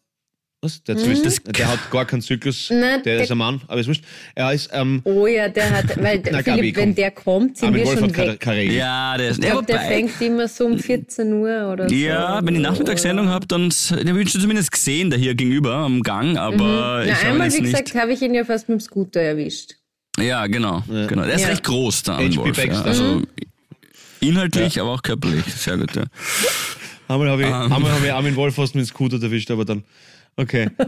[0.67, 0.83] was?
[0.85, 2.69] Der, hat das, der hat gar keinen Zyklus.
[2.71, 4.05] Nein, der, der- ist ein Mann, aber ist wurscht.
[4.35, 7.69] Er ist, ähm, Oh ja, der hat, weil Na, Philipp, Gabi, wenn der kommt, sind
[7.69, 8.41] Armin wir Wolf schon weg.
[8.41, 8.63] keine.
[8.65, 9.39] Ja, der ist.
[9.39, 11.95] Ich Ja, glaube, der fängt immer so um 14 Uhr oder so.
[11.95, 15.75] Ja, wenn ich Nachmittagssendung habe, dann den habe ich schon zumindest gesehen, der hier gegenüber
[15.77, 18.81] am Gang, aber ich Na, einmal, wie gesagt, habe ich ihn ja fast mit dem
[18.81, 19.75] Scooter erwischt.
[20.19, 20.83] Ja, genau.
[20.89, 21.25] genau.
[21.25, 21.49] Der ist Ja.
[21.49, 22.57] recht groß, der Armin Wolf.
[22.65, 22.83] Ja.
[22.83, 23.23] Also
[24.21, 25.45] inhaltlich, aber auch körperlich.
[25.55, 26.05] Sehr gut, ja.
[27.09, 27.55] Einmal habe ich, Ähm.
[27.73, 29.85] einmal hab ich Armin Wolf fast mit dem Scooter erwischt, aber dann,
[30.37, 30.69] okay.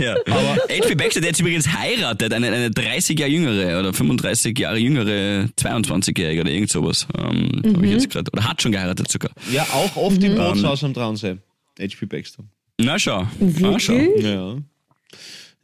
[0.00, 0.14] ja.
[0.26, 0.94] Aber H.P.
[0.94, 6.40] Baxter, der jetzt übrigens heiratet, eine, eine 30 Jahre jüngere oder 35 Jahre jüngere 22-Jährige
[6.42, 7.06] oder irgend sowas.
[7.16, 8.30] Ähm, Habe ich jetzt gerade.
[8.32, 9.30] Oder hat schon geheiratet sogar.
[9.52, 11.36] Ja, auch oft im Bootshaus am Traunsee.
[11.80, 12.44] HP Baxter.
[12.80, 13.20] Na schau.
[13.22, 13.92] Ah, schau.
[13.94, 14.24] Wirklich?
[14.24, 14.56] Ja.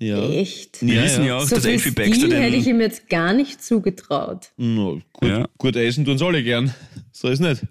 [0.00, 0.28] Ja.
[0.30, 0.84] Echt?
[0.84, 1.36] Wir Ja, wissen ja.
[1.36, 1.90] auch, So dass viel H.P.
[1.92, 2.74] Baxter Stil hätte ich den.
[2.76, 4.50] ihm jetzt gar nicht zugetraut.
[4.56, 5.46] No, gut, Ja.
[5.56, 6.72] gut essen tun soll ich gern.
[7.12, 7.62] So ist nicht.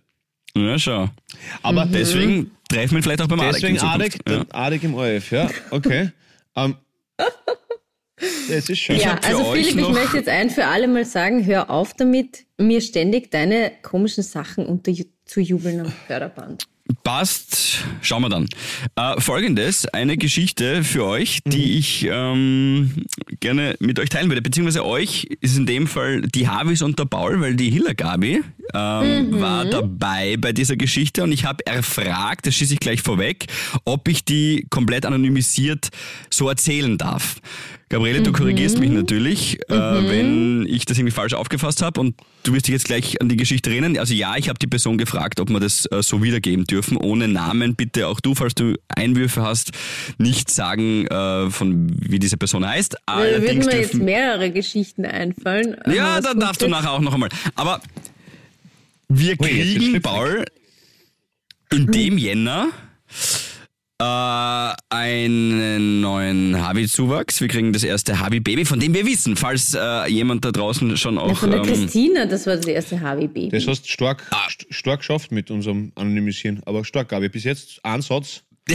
[0.55, 1.09] Ja, schau.
[1.63, 3.53] Aber Deswegen treffen wir ihn vielleicht auch beim Adek.
[3.55, 3.95] deswegen in Zukunft.
[3.95, 4.45] Adek, Ja.
[4.49, 5.49] Adek im ORF, ja.
[5.71, 6.11] Okay.
[6.55, 6.75] Ähm,
[8.49, 8.95] das ist schön.
[8.95, 12.45] Ich Ja, also Philipp, ich möchte jetzt ein für alle Mal sagen, hör auf damit,
[12.57, 16.65] mir ständig deine komischen Sachen unterzujubeln am Förderband.
[17.03, 18.47] Passt, schauen wir dann.
[18.95, 21.49] Äh, Folgendes, eine Geschichte für euch, Mhm.
[21.49, 23.05] die ich ähm,
[23.39, 27.05] gerne mit euch teilen würde, beziehungsweise euch ist in dem Fall die Havis und der
[27.05, 28.41] Paul, weil die Hilla Gabi
[28.73, 33.45] ähm, war dabei bei dieser Geschichte und ich habe erfragt, das schieße ich gleich vorweg,
[33.85, 35.89] ob ich die komplett anonymisiert
[36.29, 37.37] so erzählen darf.
[37.93, 42.51] Gabriele, du korrigierst mich natürlich, äh, wenn ich das irgendwie falsch aufgefasst habe und du
[42.51, 43.95] wirst dich jetzt gleich an die Geschichte erinnern.
[43.99, 47.27] Also ja, ich habe die Person gefragt, ob wir das äh, so wiedergeben dürfen, ohne
[47.27, 47.75] Namen.
[47.75, 49.73] Bitte auch du, falls du Einwürfe hast,
[50.17, 52.95] nicht sagen, äh, von wie diese Person heißt.
[53.05, 55.77] Da würden Allerdings mir jetzt dürfen, mehrere Geschichten einfallen.
[55.85, 57.29] ja, dann darfst du nachher auch noch einmal.
[57.53, 57.79] Aber
[59.07, 60.01] wir kriegen.
[60.01, 60.45] Paul,
[61.71, 62.69] in dem Jänner
[63.99, 67.41] äh, einen neuen Havi-Zuwachs.
[67.41, 71.17] Wir kriegen das erste Havi-Baby, von dem wir wissen, falls äh, jemand da draußen schon
[71.17, 71.29] auch.
[71.29, 73.49] Ja, von der ähm, Christina, das war das erste Harvey-Baby.
[73.49, 76.61] Das hast du stark, st- stark geschafft mit unserem Anonymisieren.
[76.65, 77.29] Aber stark, Gabi.
[77.29, 78.41] Bis jetzt ein Satz.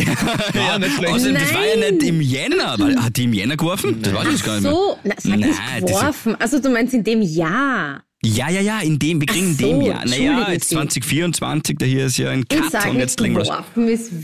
[0.55, 1.15] Ja, nicht schlecht.
[1.15, 1.95] Außerdem, das war ja Nein.
[1.95, 2.75] nicht im Jänner.
[2.79, 4.03] Weil, hat die im Jänner geworfen?
[4.03, 4.73] Das weiß ich jetzt gar nicht mehr.
[4.73, 6.37] So, na, sag nicht Nein, das- geworfen.
[6.39, 8.03] Also du meinst in dem Jahr.
[8.35, 10.05] Ja, ja, ja, in dem, wir kriegen in so, dem Jahr.
[10.05, 10.75] Naja, jetzt Sie.
[10.75, 13.45] 2024, da hier ist ja ein Ich Cut und nicht jetzt legen wir.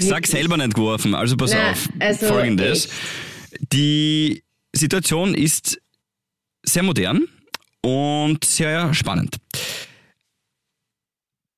[0.01, 1.88] Sag selber nicht geworfen, also pass Na, auf.
[1.99, 2.87] also Folgendes.
[2.87, 2.93] echt.
[3.73, 5.81] Die Situation ist
[6.64, 7.23] sehr modern
[7.83, 9.37] und sehr spannend.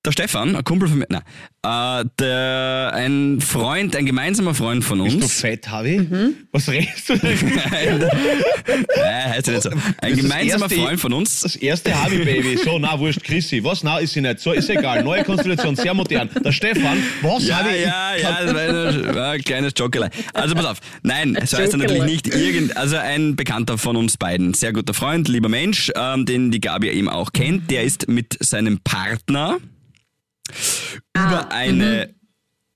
[0.06, 1.22] Der Stefan, ein Kumpel von mir, nein,
[1.64, 5.40] äh, der, ein Freund, ein gemeinsamer Freund von Bist du uns.
[5.40, 5.98] fett, Harvey?
[5.98, 6.34] Mhm.
[6.52, 7.36] Was redest du denn?
[8.96, 9.70] Nein, heißt ja nicht so.
[10.00, 11.40] Ein gemeinsamer erste- Freund von uns.
[11.40, 12.58] Das erste Harvey-Baby.
[12.64, 13.62] So, na, wurscht, Chrissy.
[13.64, 13.82] Was?
[13.82, 14.40] Na, ist sie nicht.
[14.40, 15.02] So, ist egal.
[15.04, 16.28] Neue Konstellation, sehr modern.
[16.44, 17.82] Der Stefan, was Ja, ich?
[17.84, 20.10] ja, ja, das war, eine, war ein kleines Jokelei.
[20.34, 20.78] Also pass auf.
[21.02, 24.54] Nein, so heißt er natürlich nicht irgend, also ein Bekannter von uns beiden.
[24.54, 27.70] Sehr guter Freund, lieber Mensch, ähm, den die Gabi eben auch kennt.
[27.70, 29.58] Der ist mit seinem Partner
[31.14, 32.14] über eine,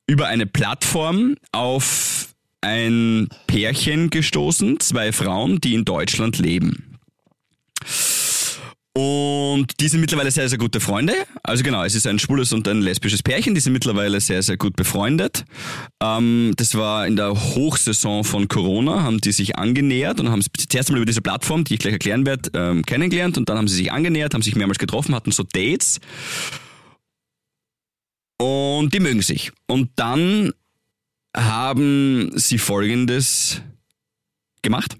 [0.07, 2.29] über eine Plattform auf
[2.61, 6.99] ein Pärchen gestoßen, zwei Frauen, die in Deutschland leben.
[8.93, 11.15] Und die sind mittlerweile sehr, sehr gute Freunde.
[11.45, 13.55] Also genau, es ist ein schwules und ein lesbisches Pärchen.
[13.55, 15.45] Die sind mittlerweile sehr, sehr gut befreundet.
[16.03, 20.51] Ähm, das war in der Hochsaison von Corona, haben die sich angenähert und haben sich
[20.69, 23.39] zuerst einmal über diese Plattform, die ich gleich erklären werde, ähm, kennengelernt.
[23.39, 26.01] Und dann haben sie sich angenähert, haben sich mehrmals getroffen, hatten so Dates.
[28.41, 29.53] Und die mögen sich.
[29.67, 30.53] Und dann
[31.37, 33.61] haben sie Folgendes
[34.63, 34.97] gemacht.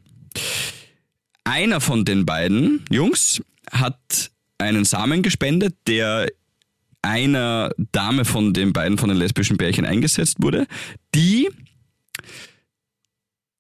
[1.45, 6.31] Einer von den beiden Jungs hat einen Samen gespendet, der
[7.01, 10.67] einer Dame von den beiden von den lesbischen Pärchen eingesetzt wurde,
[11.15, 11.49] die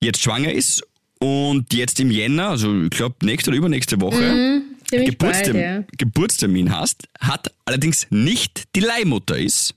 [0.04, 0.82] jetzt schwanger ist
[1.20, 4.60] und jetzt im Jänner, also ich glaube nächste oder übernächste Woche,
[4.90, 5.84] Ziemlich bald, Geburtstermin, ja.
[5.96, 9.74] Geburtstermin hast, hat allerdings nicht die Leihmutter ist.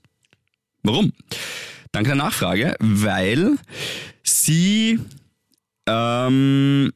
[0.82, 1.12] Warum?
[1.92, 3.56] Danke der Nachfrage, weil
[4.24, 4.98] sie
[5.86, 6.92] ähm,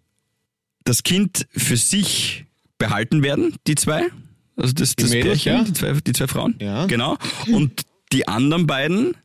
[0.85, 2.44] das Kind für sich
[2.78, 4.09] behalten werden, die zwei.
[4.57, 5.62] Also das, das Mädels, Pärchen, ja.
[5.62, 6.57] die, zwei, die zwei Frauen.
[6.61, 6.87] Ja.
[6.87, 7.16] Genau.
[7.46, 9.16] Und die anderen beiden,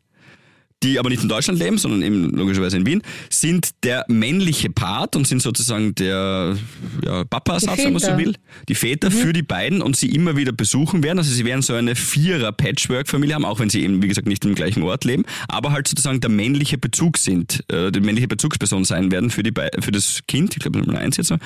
[0.84, 5.16] die aber nicht in Deutschland leben, sondern eben logischerweise in Wien, sind der männliche Part
[5.16, 6.56] und sind sozusagen der
[7.04, 8.36] ja, Papa-Ersatz, wenn man so will.
[8.70, 11.18] Die Väter für die beiden und sie immer wieder besuchen werden.
[11.18, 14.56] Also sie werden so eine Vierer-Patchwork-Familie haben, auch wenn sie eben, wie gesagt, nicht im
[14.56, 19.12] gleichen Ort leben, aber halt sozusagen der männliche Bezug sind, äh, die männliche Bezugsperson sein
[19.12, 20.56] werden für, die, Be- für das Kind.
[20.56, 21.28] Ich glaube, Nummer eins jetzt.
[21.28, 21.38] so.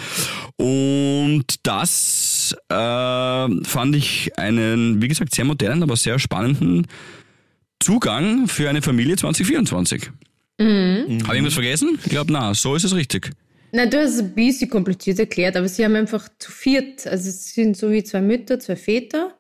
[0.58, 6.88] Und das äh, fand ich einen, wie gesagt, sehr modernen, aber sehr spannenden
[7.80, 10.10] Zugang für eine Familie 2024.
[10.60, 10.66] Mhm.
[10.66, 12.00] Habe ich irgendwas vergessen?
[12.04, 13.32] Ich glaube, na, so ist es richtig.
[13.72, 17.30] Na, du hast es ein bisschen kompliziert erklärt, aber sie haben einfach zu viert, also
[17.30, 19.34] es sind so wie zwei Mütter, zwei Väter,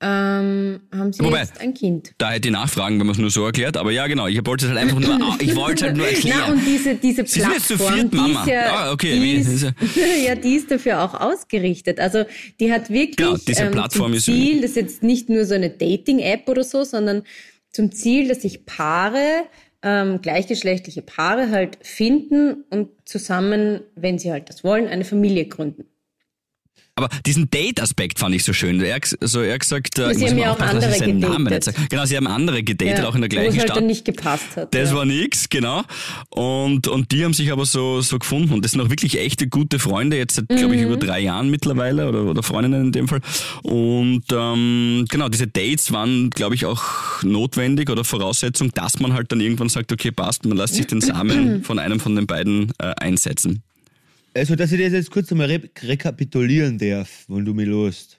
[0.00, 2.12] ähm, haben sie Wobei- jetzt ein Kind.
[2.18, 3.76] Da hätte ich nachfragen, wenn man es nur so erklärt.
[3.76, 6.38] Aber ja, genau, ich wollte es halt einfach nur, ich wollte halt nur erklären.
[6.46, 8.40] Na, und diese, diese Sie sind jetzt zu Plattform, viert, Mama.
[8.42, 9.62] ist ja, Ah, okay, die ist, ist
[10.26, 11.98] ja- die ist dafür auch ausgerichtet.
[12.00, 12.24] Also
[12.60, 15.44] die hat wirklich Genau, diese ähm, Plattform zum ist- Ziel, das ist jetzt nicht nur
[15.44, 17.22] so eine Dating-App oder so, sondern
[17.78, 19.44] zum Ziel, dass sich Paare,
[19.82, 25.84] ähm, gleichgeschlechtliche Paare halt finden und zusammen, wenn sie halt das wollen, eine Familie gründen.
[26.98, 28.80] Aber diesen Date-Aspekt fand ich so schön.
[28.82, 31.74] Er, also er gesagt, äh, Sie haben ja auch andere gedatet.
[31.90, 33.76] Genau, sie haben andere gedatet, auch in der gleichen halt Stadt.
[33.76, 34.74] dann nicht gepasst hat.
[34.74, 34.96] Das ja.
[34.96, 35.84] war nix, genau.
[36.30, 38.52] Und, und die haben sich aber so, so gefunden.
[38.52, 41.00] Und das sind auch wirklich echte gute Freunde, jetzt seit, glaube ich, über Mhm.
[41.00, 43.20] drei Jahren mittlerweile oder, oder Freundinnen in dem Fall.
[43.62, 46.82] Und ähm, genau, diese Dates waren, glaube ich, auch
[47.22, 51.00] notwendig oder Voraussetzung, dass man halt dann irgendwann sagt, okay, passt, man lässt sich den
[51.00, 53.62] Samen von einem von den beiden äh, einsetzen.
[54.38, 58.18] Also, dass ich das jetzt kurz einmal re rekapitulieren darf, wenn du mich lost.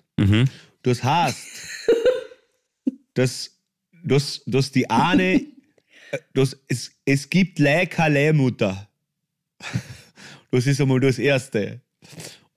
[0.83, 1.37] Das heißt,
[3.13, 3.57] dass,
[4.03, 5.45] dass, dass die eine,
[6.33, 8.89] dass es, es gibt Leihmutter.
[10.51, 11.81] Das ist einmal das Erste.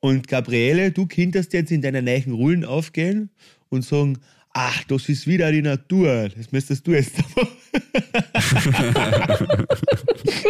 [0.01, 3.31] Und Gabriele, du könntest jetzt in deiner neuen Rollen aufgehen
[3.69, 4.19] und sagen,
[4.51, 6.29] ach, das ist wieder die Natur.
[6.37, 7.49] Das müsstest du jetzt machen.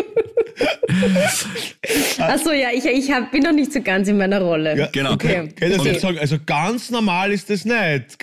[2.18, 4.76] Achso, ja, ich, ich hab, bin noch nicht so ganz in meiner Rolle.
[4.78, 5.12] Ja, Genau.
[5.14, 5.48] Okay.
[5.50, 5.76] Okay.
[5.84, 6.18] jetzt sagen?
[6.18, 8.18] Also ganz normal ist das nicht.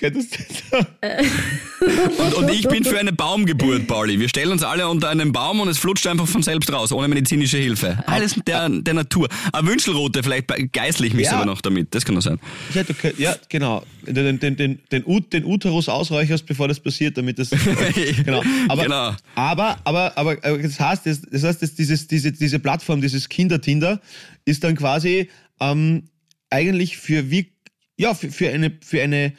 [1.80, 4.20] Und, und ich bin für eine Baumgeburt, Pauli.
[4.20, 7.08] Wir stellen uns alle unter einen Baum und es flutscht einfach von selbst raus, ohne
[7.08, 8.02] medizinische Hilfe.
[8.06, 9.28] Alles der, der Natur.
[9.52, 11.30] Eine Wünschelrote, vielleicht geißel ich mich Ja.
[11.32, 11.94] sogar noch damit.
[11.94, 12.38] Das kann doch sein.
[12.74, 13.82] Ja, könnt- ja genau.
[14.06, 17.48] Den, den, den, den, Ut, den Uterus ausräucherst, bevor das passiert, damit das.
[18.24, 18.42] genau.
[18.68, 19.14] Aber, Genau.
[19.34, 23.28] aber, aber, aber, aber das heißt, das, das heißt das, dieses, diese, diese Plattform, dieses
[23.28, 24.00] Kindertinder,
[24.44, 25.30] ist dann quasi
[25.60, 26.08] ähm,
[26.50, 27.52] eigentlich für wie,
[27.98, 29.34] ja, für, für eine, für eine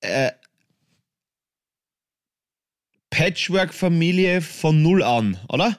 [0.00, 0.32] äh,
[3.10, 5.78] Patchwork-Familie von null an, oder?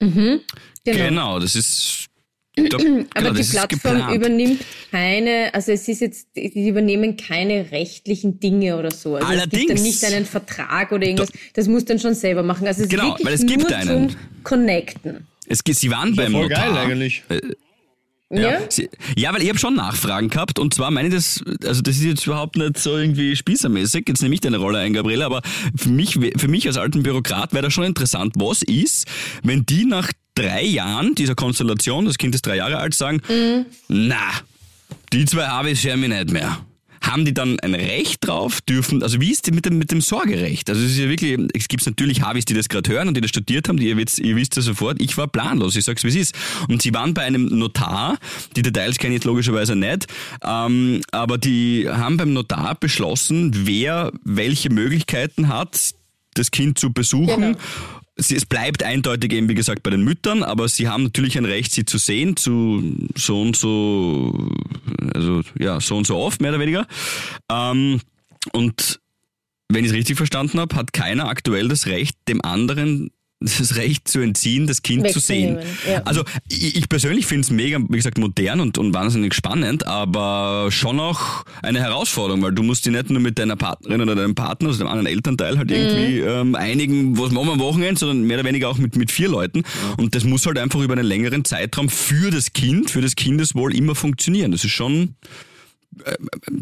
[0.00, 0.40] Mhm.
[0.84, 0.98] Genau.
[0.98, 2.06] Genau, das ist.
[2.56, 7.16] Da, Aber genau, die das ist Plattform übernimmt keine, also es ist jetzt, die übernehmen
[7.16, 9.16] keine rechtlichen Dinge oder so.
[9.16, 9.74] Also es gibt Allerdings.
[9.74, 11.30] dann nicht einen Vertrag oder irgendwas.
[11.54, 12.66] Das muss dann schon selber machen.
[12.66, 14.10] Also es Genau, ist wirklich weil es gibt nur einen.
[14.10, 15.26] zum Connecten.
[15.46, 16.66] Es, geht- sie waren Ja, beim voll Notar.
[16.72, 17.22] geil eigentlich.
[18.30, 18.58] Ja?
[18.68, 21.96] Sie, ja, weil ich habe schon Nachfragen gehabt und zwar meine ich das, also das
[21.96, 25.42] ist jetzt überhaupt nicht so irgendwie spießermäßig, jetzt nehme ich deine Rolle ein, Gabriele, aber
[25.76, 29.06] für mich, für mich als alten Bürokrat wäre das schon interessant, was ist,
[29.44, 33.20] wenn die nach drei Jahren dieser Konstellation, das Kind ist drei Jahre alt, sagen,
[33.88, 34.30] na,
[35.12, 36.58] die zwei habe ich mich nicht mehr.
[37.00, 38.62] Haben die dann ein Recht drauf?
[38.62, 40.70] Dürfen, also wie ist die mit dem, mit dem Sorgerecht?
[40.70, 43.20] Also es ist ja wirklich, es gibt natürlich Havis, die das gerade hören und die
[43.20, 46.02] das studiert haben, die ihr wisst, ihr wisst ja sofort, ich war planlos, ich sag's
[46.02, 46.34] wie es ist.
[46.68, 48.18] Und sie waren bei einem Notar,
[48.56, 50.06] die Details kenne ich jetzt logischerweise nicht,
[50.42, 55.78] ähm, aber die haben beim Notar beschlossen, wer welche Möglichkeiten hat,
[56.32, 57.52] das Kind zu besuchen.
[57.52, 57.58] Genau.
[58.16, 61.44] Sie, es bleibt eindeutig eben, wie gesagt, bei den Müttern, aber sie haben natürlich ein
[61.44, 64.50] Recht, sie zu sehen, zu so und so,
[65.12, 66.86] also ja, so und so oft, mehr oder weniger.
[67.50, 68.00] Ähm,
[68.52, 69.00] und
[69.68, 73.10] wenn ich es richtig verstanden habe, hat keiner aktuell das Recht, dem anderen
[73.44, 75.58] das Recht zu entziehen, das Kind zu sehen.
[75.88, 76.02] Ja.
[76.04, 80.68] Also ich, ich persönlich finde es mega, wie gesagt, modern und, und wahnsinnig spannend, aber
[80.70, 84.34] schon auch eine Herausforderung, weil du musst dich nicht nur mit deiner Partnerin oder deinem
[84.34, 88.22] Partner, also dem anderen Elternteil halt irgendwie ähm, einigen, was machen wir am Wochenende, sondern
[88.22, 89.62] mehr oder weniger auch mit, mit vier Leuten.
[89.96, 93.74] Und das muss halt einfach über einen längeren Zeitraum für das Kind, für das Kindeswohl
[93.74, 94.52] immer funktionieren.
[94.52, 95.14] Das ist schon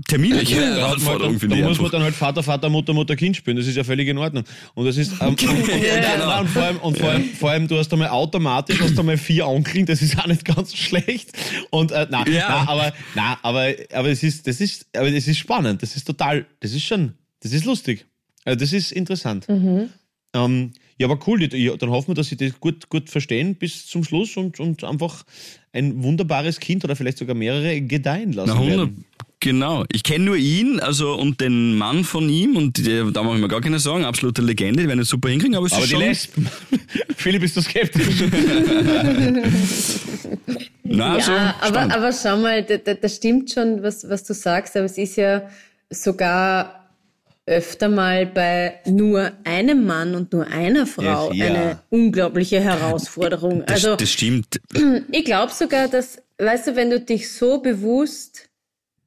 [0.08, 3.36] terminliche Ja, Herausforderung, finde ich da muss man dann halt Vater, Vater, Mutter, Mutter, Kind
[3.36, 3.56] spielen.
[3.56, 4.44] Das ist ja völlig in Ordnung.
[4.74, 8.08] Und das ist ähm, und, vor allem, und vor allem, vor allem, du hast einmal
[8.08, 11.30] automatisch hast einmal vier Onkeln, das ist auch nicht ganz schlecht.
[11.70, 12.46] Und äh, na, Ja.
[12.48, 15.82] na, aber na, aber aber es ist das ist aber das ist spannend.
[15.82, 18.06] Das ist total, das ist schon, das ist lustig.
[18.44, 19.46] Also das ist interessant.
[20.34, 21.42] Ähm, ja, aber cool.
[21.54, 24.82] Ja, dann hoffen wir, dass sie das gut, gut verstehen bis zum Schluss und, und
[24.84, 25.24] einfach
[25.72, 29.04] ein wunderbares Kind oder vielleicht sogar mehrere gedeihen lassen Na, 100, werden.
[29.42, 29.84] Genau.
[29.92, 33.42] Ich kenne nur ihn, also und den Mann von ihm und die, da mache ich
[33.42, 35.90] mir gar keine Sorgen, absolute Legende, die werden es super hinkriegen, aber es Aber ist
[35.90, 36.02] die schon...
[36.02, 36.48] Lesben.
[37.16, 38.06] Philipp, bist du skeptisch?
[40.84, 41.94] Na, also, ja, aber, spannend.
[41.94, 45.16] aber schau mal, da, da, das stimmt schon, was, was du sagst, aber es ist
[45.16, 45.42] ja
[45.90, 46.82] sogar
[47.46, 51.46] öfter mal bei nur einem Mann und nur einer Frau ja.
[51.46, 53.64] eine unglaubliche Herausforderung.
[53.66, 54.60] das, also das stimmt.
[55.10, 58.48] ich glaube sogar, dass, weißt du, wenn du dich so bewusst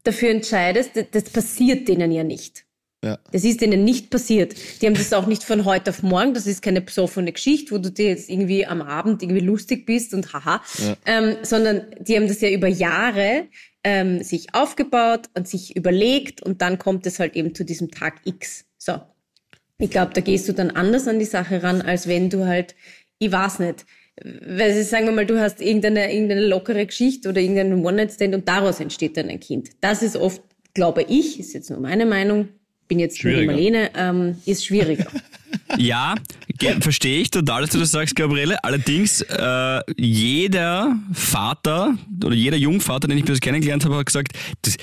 [0.05, 2.65] dafür entscheidest, das, passiert denen ja nicht.
[3.03, 3.19] Ja.
[3.31, 4.55] Das ist denen nicht passiert.
[4.81, 6.33] Die haben das auch nicht von heute auf morgen.
[6.33, 10.13] Das ist keine besoffene Geschichte, wo du dir jetzt irgendwie am Abend irgendwie lustig bist
[10.13, 10.61] und haha.
[11.05, 13.47] Ähm, sondern die haben das ja über Jahre
[13.83, 18.21] ähm, sich aufgebaut und sich überlegt und dann kommt es halt eben zu diesem Tag
[18.25, 18.65] X.
[18.79, 18.99] So.
[19.77, 22.75] Ich glaube, da gehst du dann anders an die Sache ran, als wenn du halt,
[23.19, 23.85] ich weiß nicht,
[24.23, 28.80] weil sagen wir mal, du hast irgendeine, irgendeine lockere Geschichte oder irgendeinen One-Night-Stand und daraus
[28.80, 29.69] entsteht dann ein Kind.
[29.82, 30.41] Das ist oft,
[30.73, 32.47] glaube ich, ist jetzt nur meine Meinung,
[32.88, 33.51] bin jetzt Schwieriger.
[33.51, 35.08] Marlene, ähm, ist schwieriger.
[35.78, 36.15] Ja,
[36.80, 38.63] verstehe ich total, dass du das sagst, Gabriele.
[38.63, 44.78] Allerdings, äh, jeder Vater oder jeder Jungvater, den ich bis kennengelernt habe, hat gesagt, das,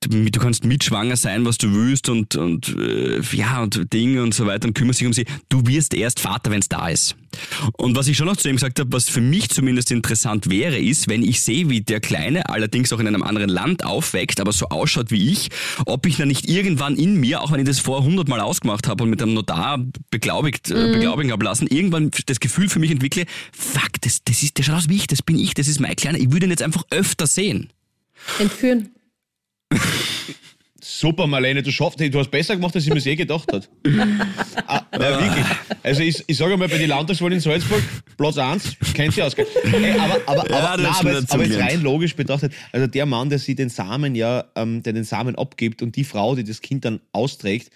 [0.00, 4.46] du, kannst mitschwanger sein, was du willst und, und äh, ja und Dinge und so
[4.46, 5.26] weiter und kümmerst dich um sie.
[5.48, 7.16] Du wirst erst Vater, wenn es da ist.
[7.76, 10.78] Und was ich schon noch zu ihm gesagt habe, was für mich zumindest interessant wäre,
[10.78, 14.52] ist, wenn ich sehe, wie der Kleine allerdings auch in einem anderen Land aufwächst, aber
[14.52, 15.50] so ausschaut wie ich,
[15.86, 18.86] ob ich dann nicht irgendwann in mir, auch wenn ich das vor 100 Mal ausgemacht
[18.88, 22.90] habe und mit einem Notar beglaubigt, äh, beglaubigen habe lassen, irgendwann das Gefühl für mich
[22.90, 25.80] entwickle, fuck, das, das ist, der schaut aus wie ich, das bin ich, das ist
[25.80, 27.70] mein Kleiner, ich würde ihn jetzt einfach öfter sehen.
[28.38, 28.90] Entführen.
[30.80, 33.68] Super, Marlene, du schaffst, du hast besser gemacht, als ich mir je gedacht hat.
[34.66, 35.44] ah, ja, wirklich.
[35.82, 37.82] Also ich, ich sage mal, bei den Landtagswahlen in Salzburg,
[38.16, 39.34] Platz 1, kennt sie aus.
[39.34, 43.06] Ey, aber aber, Ja, aber, nein, aber, jetzt, aber jetzt rein logisch betrachtet, also der
[43.06, 46.42] Mann, der sie den Samen ja, ähm, der den Samen abgibt und die Frau, die
[46.42, 47.70] das Kind dann austrägt,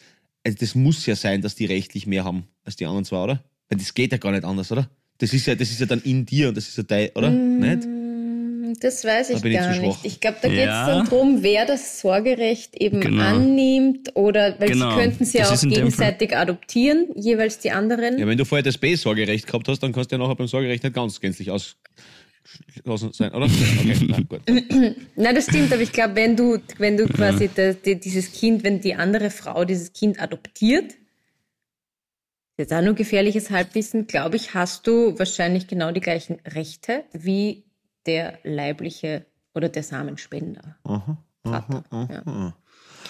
[0.44, 3.44] also das muss ja sein, dass die rechtlich mehr haben als die anderen zwei, oder?
[3.68, 4.88] Weil das geht ja gar nicht anders, oder?
[5.18, 7.31] Das ist ja, das ist ja dann in dir und das ist ja dein, oder?
[7.31, 7.59] Mm.
[7.61, 7.88] Nicht?
[8.80, 9.99] Das weiß ich ich gar zu nicht.
[10.05, 10.86] Ich glaube, da geht es Ja.
[10.86, 13.22] dann drum, wer das Sorgerecht eben Genau.
[13.22, 14.90] annimmt oder weil Genau.
[14.90, 18.18] sie könnten sie ja auch gegenseitig adoptieren, jeweils die anderen.
[18.18, 20.82] Ja, wenn du vorher das B-Sorgerecht gehabt hast, dann kannst du ja nachher beim Sorgerecht
[20.84, 23.47] nicht ganz gänzlich ausgeschlossen sein, oder?
[23.80, 24.40] Okay, gut.
[25.16, 28.64] Nein, das stimmt, aber ich glaube, wenn du, wenn du quasi das, die, dieses Kind,
[28.64, 30.94] wenn die andere Frau dieses Kind adoptiert,
[32.59, 37.64] jetzt auch nur gefährliches Halbwissen, glaube ich, hast du wahrscheinlich genau die gleichen Rechte wie
[38.07, 40.76] der leibliche oder der Samenspender.
[41.42, 41.84] Vater.
[41.90, 42.55] Ja.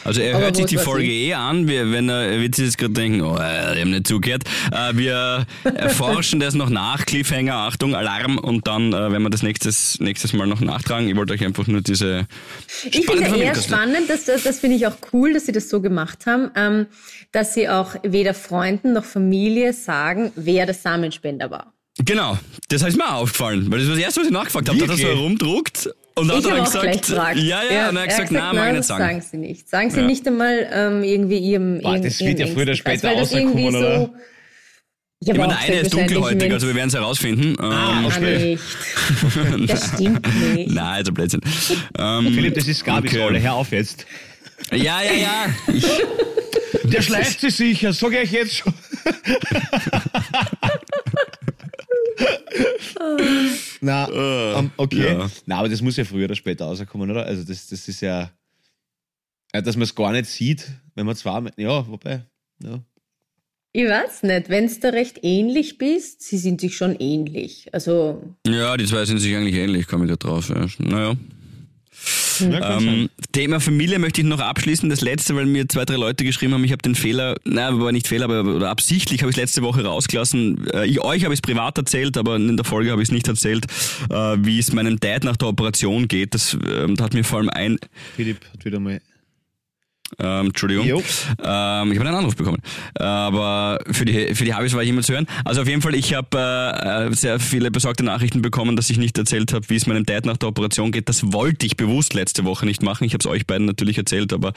[0.05, 2.79] Also er Aber hört sich die Folge eh an, wenn er er wird sich jetzt
[2.79, 4.43] gerade denken, oh, äh, die haben nicht zugehört.
[4.73, 9.43] Äh, wir erforschen das noch nach, Cliffhanger, Achtung, Alarm und dann äh, werden wir das
[9.43, 11.09] nächstes, nächstes Mal noch nachtragen.
[11.09, 12.27] Ich wollte euch einfach nur diese
[12.91, 15.81] Ich finde eher spannend, dass, das, das finde ich auch cool, dass sie das so
[15.81, 16.87] gemacht haben, ähm,
[17.31, 21.73] dass sie auch weder Freunden noch Familie sagen, wer der Samenspender war.
[21.99, 22.39] Genau,
[22.69, 24.79] das ist mir auch aufgefallen, weil das war das erste, was ich nachgefragt habe.
[24.79, 27.39] Da hat er so herumdruckt und dann Ich hat er dann gesagt, gefragt.
[27.39, 29.23] ja, ja, und er hat gesagt, nein, mag ich nicht das sagen sagen.
[29.31, 29.69] sie nicht.
[29.69, 30.07] Sagen sie Ja.
[30.07, 33.33] nicht einmal ähm, irgendwie ihrem, Boah, ihrem das wird ja früher oder später weil das
[33.33, 33.99] irgendwie rauskommen, oder?
[34.07, 34.15] So,
[35.25, 37.57] ja, Ich meine, der eine ist dunkelhäutig, also wir werden es herausfinden.
[37.61, 38.63] Ah, Ähm, nicht.
[39.71, 40.71] Das stimmt nicht.
[40.75, 41.41] Nein, also Blödsinn.
[41.99, 43.23] Ähm, Philipp, das ist Gabis Okay.
[43.23, 44.07] Rolle, hör auf jetzt.
[44.73, 45.47] Ja, ja, ja.
[45.73, 45.87] Ich,
[46.91, 48.73] Der schleicht sich sicher, sag ich jetzt schon.
[53.81, 54.09] Na,
[54.59, 55.13] ähm, okay.
[55.13, 55.31] ja.
[55.47, 57.27] Na, aber das muss ja früher oder später rauskommen, oder?
[57.27, 58.31] Also das, das ist ja,
[59.53, 62.25] dass man es gar nicht sieht, wenn man zwar, ja, wobei,
[62.63, 62.81] ja.
[63.75, 67.73] Ich weiß nicht, wenn du da recht ähnlich bist, sie sind sich schon ähnlich.
[67.73, 70.51] Also, ja, die zwei sind sich eigentlich ähnlich, komme ich da drauf.
[70.51, 70.67] Ja.
[70.79, 71.17] Naja.
[72.41, 72.79] Ja.
[72.79, 74.89] Ähm, Thema Familie möchte ich noch abschließen.
[74.89, 77.93] Das letzte, weil mir zwei, drei Leute geschrieben haben, ich habe den Fehler, nein, aber
[77.93, 80.67] nicht Fehler, aber oder absichtlich habe ich letzte Woche rausgelassen.
[80.73, 83.13] Äh, Ich, euch habe ich es privat erzählt, aber in der Folge habe ich es
[83.13, 83.67] nicht erzählt,
[84.11, 86.35] äh, wie es meinem Dad nach der Operation geht.
[86.35, 87.79] Das ähm, da hat mir vor allem ein,
[88.17, 89.01] Philipp hat wieder mal.
[90.19, 90.87] Ähm, Entschuldigung.
[90.87, 90.99] Jo.
[90.99, 92.59] Ähm, ich habe einen Anruf bekommen.
[92.95, 95.27] Aber für die, für die Habis war ich immer zu hören.
[95.45, 99.17] Also auf jeden Fall, ich habe äh, sehr viele besorgte Nachrichten bekommen, dass ich nicht
[99.19, 101.09] erzählt habe, wie es meinem Dad nach der Operation geht.
[101.09, 103.05] Das wollte ich bewusst letzte Woche nicht machen.
[103.05, 104.53] Ich habe es euch beiden natürlich erzählt, aber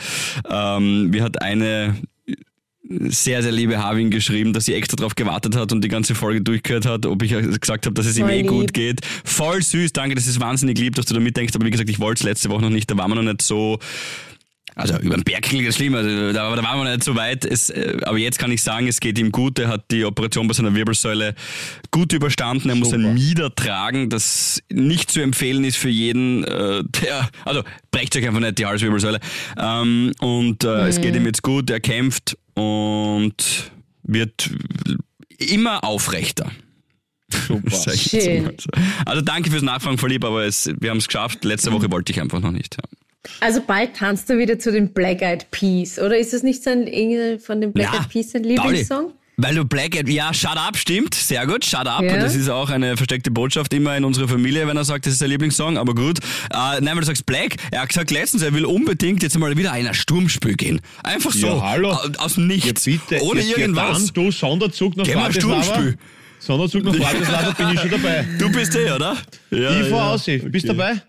[0.49, 1.95] ähm, mir hat eine
[2.87, 6.41] sehr, sehr liebe Harvin geschrieben, dass sie extra drauf gewartet hat und die ganze Folge
[6.41, 9.01] durchgehört hat, ob ich gesagt habe, dass es ihm eh gut geht.
[9.23, 11.55] Voll süß, danke, das ist wahnsinnig lieb, dass du da mitdenkst.
[11.55, 13.41] Aber wie gesagt, ich wollte es letzte Woche noch nicht, da waren wir noch nicht
[13.41, 13.79] so
[14.75, 17.45] also über den Berg klingt das schlimm, also da, da waren wir nicht so weit.
[17.45, 19.57] Es, äh, aber jetzt kann ich sagen, es geht ihm gut.
[19.57, 21.33] Er hat die Operation bei seiner Wirbelsäule
[21.91, 22.67] gut überstanden.
[22.69, 23.07] Er muss Super.
[23.07, 28.27] ein Mieder tragen, das nicht zu empfehlen ist für jeden, äh, der, also brecht euch
[28.27, 29.19] einfach nicht die Halswirbelsäule.
[29.57, 33.71] Ähm, und äh, es geht ihm jetzt gut, er kämpft und
[34.03, 34.49] wird
[35.37, 36.51] immer aufrechter.
[37.47, 37.71] Super.
[37.95, 38.51] Schön.
[39.05, 41.45] Also danke fürs Nachfragen, verlieb, aber es, wir haben es geschafft.
[41.45, 42.75] Letzte Woche wollte ich einfach noch nicht.
[42.75, 43.04] Ja.
[43.39, 46.69] Also bald tanzt du wieder zu den Black Eyed Peas, oder ist das nicht so
[46.69, 49.13] ein irgendein von den Black Na, Eyed Peas ein Pauli, Lieblingssong?
[49.37, 52.01] Weil du Black Eyed, ja, shut up, stimmt, sehr gut, shut up.
[52.03, 52.13] Ja.
[52.13, 55.13] Und das ist auch eine versteckte Botschaft immer in unserer Familie, wenn er sagt, das
[55.13, 56.19] ist sein Lieblingssong, aber gut.
[56.53, 59.57] Äh, nein, weil du sagst Black, er hat gesagt letztens, er will unbedingt jetzt mal
[59.57, 60.79] wieder in ein Sturmspiel gehen.
[61.03, 61.91] Einfach so, Ja, hallo.
[61.91, 63.21] au- aus dem Nichts, Ja, bitte.
[63.23, 63.83] ohne ja, irgendwas.
[63.99, 65.05] Ja, dann, du, Sonderzug nach.
[65.33, 65.97] Sturmspiel.
[66.39, 68.25] Sonderzug nach Bratislava bin ich schon dabei.
[68.39, 69.17] Du bist eh, oder?
[69.51, 70.11] Ja, ich fahr ja.
[70.11, 70.25] aus.
[70.25, 71.01] Bist dabei?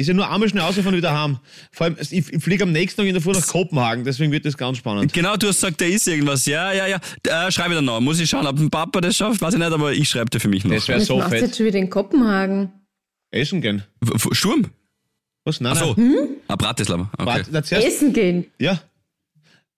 [0.00, 1.38] Ist ja nur einmal schnell rausgefahren und wieder heim.
[1.72, 4.56] Vor allem, ich, fliege am nächsten Tag in der Früh nach Kopenhagen, deswegen wird das
[4.56, 5.12] ganz spannend.
[5.12, 6.46] Genau, du hast gesagt, da ist irgendwas.
[6.46, 7.00] Ja, ja, ja.
[7.26, 8.00] Äh, schreibe dann noch.
[8.00, 10.40] Muss ich schauen, ob ein Papa das schafft, weiß ich nicht, aber ich schreibe dir
[10.40, 10.72] für mich noch.
[10.74, 11.46] Das wäre Was so machst du fett.
[11.46, 12.72] jetzt schon wieder in Kopenhagen?
[13.30, 13.82] Essen gehen.
[14.00, 14.66] W- Sturm?
[15.44, 15.60] Was?
[15.60, 15.94] Nein, Ach so.
[15.96, 16.28] nein.
[16.48, 17.10] Ah, Bratislava.
[17.16, 17.42] Okay.
[17.70, 18.46] Essen gehen.
[18.58, 18.80] ja.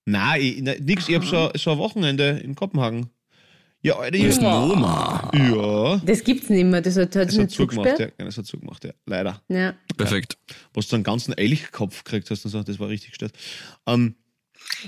[0.04, 1.08] Nein, ich, na, nix.
[1.08, 3.10] Ich hab so, so ein Wochenende in Kopenhagen.
[3.84, 5.30] Ja, Alter, ich, Oma.
[5.34, 6.00] ja.
[6.04, 6.80] Das gibt's nicht mehr.
[6.80, 8.08] Das hat, hat Das nicht hat zugemacht, ja.
[8.16, 8.92] Das hat zugemacht, ja.
[9.06, 9.42] Leider.
[9.48, 9.74] Ja.
[9.96, 10.38] Perfekt.
[10.72, 13.32] Was du einen ganzen Elchkopf gekriegt hast und so, das war richtig gestört.
[13.88, 14.14] Ähm,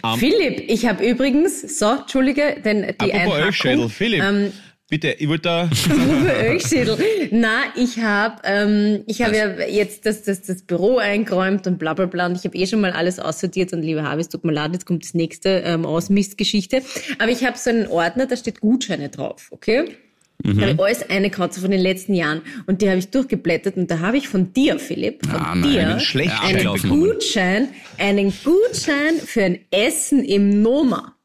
[0.05, 4.53] ähm, Philipp, ich habe übrigens, so, Entschuldige, denn die apropos Einhackung, Elchschädel, Philipp, Ähm,
[4.95, 5.71] bitte, ich wollte da,
[6.45, 6.97] Ölschädel.
[7.33, 11.95] Na, ich habe ähm, ich habe ja jetzt das, das, das Büro eingeräumt und bla
[11.95, 14.53] bla bla und ich habe eh schon mal alles aussortiert und liebe Habis, tut mir
[14.53, 16.83] leid, jetzt kommt das nächste ähm, Ausmistgeschichte.
[17.19, 19.97] Aber ich habe so einen Ordner, da steht Gutscheine drauf, okay?
[20.45, 22.43] Da habe ich alles eingekaut, so von den letzten Jahren.
[22.67, 25.71] Und die habe ich durchgeblättert und da habe ich von dir, Philipp, von Ah, nein,
[25.71, 26.77] dir einen schlechten einen.
[26.89, 27.69] Gutschein,
[27.99, 31.17] einen Gutschein für ein Essen im Noma.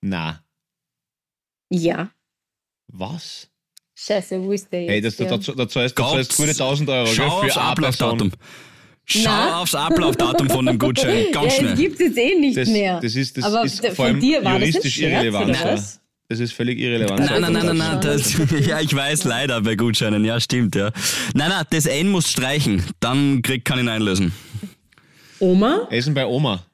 [0.00, 0.42] na,
[1.70, 2.10] Ja.
[2.92, 3.48] Was?
[3.94, 4.90] Scheiße, wo ist der jetzt?
[4.90, 5.36] Hey, das, da, ja.
[5.36, 6.12] da, da zahlst du Gott.
[6.12, 7.60] zahlst gute 1000 Euro, Schau gell, aufs für.
[7.60, 8.32] Ablaufdatum.
[9.04, 9.58] Schau Na?
[9.60, 11.26] aufs Ablaufdatum von dem Gutschein.
[11.32, 11.72] Ganz ja, schnell.
[11.72, 13.00] es gibt jetzt eh nicht Das, mehr.
[13.00, 15.58] das ist, das Aber ist vor von allem dir war juristisch das Scherz, irrelevant.
[16.28, 17.20] Das ist völlig irrelevant.
[17.20, 18.34] Nein, nein, nein, nein, nein, das,
[18.66, 20.90] ja, ich weiß leider bei Gutscheinen, ja, stimmt, ja.
[21.34, 24.32] Nein, nein, das N muss streichen, dann krieg, kann ich ihn einlösen.
[25.40, 25.88] Oma?
[25.90, 26.64] Essen bei Oma.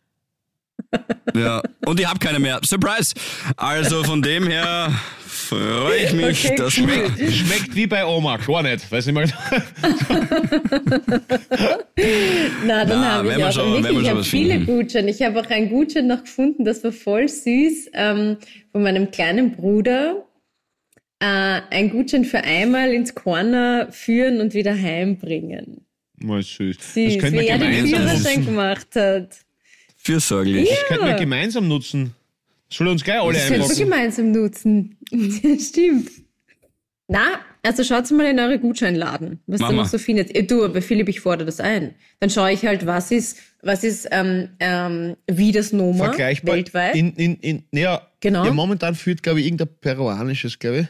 [1.34, 2.60] Ja, und ich habe keine mehr.
[2.64, 3.14] Surprise!
[3.56, 4.92] Also von dem her
[5.48, 6.86] freue ich mich, Okay, dass cool.
[7.16, 7.30] wir.
[7.32, 8.90] Schmeckt wie bei Oma, gar nicht.
[8.90, 9.28] Weiß nicht mehr.
[12.66, 13.52] Na, dann Na, habe ich wir auch.
[13.52, 14.66] schon- wirklich, ich habe viele finden.
[14.66, 15.10] Gutscheine.
[15.10, 18.36] Ich habe auch einen Gutschein noch gefunden, das war voll süß, ähm,
[18.72, 20.24] von meinem kleinen Bruder.
[21.20, 25.84] Äh, ein Gutschein für einmal ins Corner führen und wieder heimbringen.
[26.20, 26.76] Mal süß.
[26.94, 28.46] Süß, Das können wie wir er den gemeinsam Führerschein nutzen.
[28.46, 29.28] gemacht hat.
[29.96, 30.68] Fürsorglich.
[30.70, 32.14] Das könnten wir gemeinsam nutzen.
[32.70, 33.76] Soll uns gleich alle Das wir einloggen.
[33.78, 34.96] gemeinsam nutzen.
[35.60, 36.10] Stimmt.
[37.10, 39.82] Na, also schaut mal in eure Gutscheinladen, was da Mama.
[39.82, 40.34] noch so findet.
[40.36, 41.94] Äh, Du, aber Philipp, ich fordere das ein.
[42.20, 46.56] Dann schaue ich halt, was ist, was ist ähm, ähm, wie das Noma Vergleichbar.
[46.56, 46.94] weltweit.
[46.94, 48.44] In, in, in, ja, Genau.
[48.44, 50.86] ja, momentan führt, glaube ich, irgendein peruanisches, glaube ich.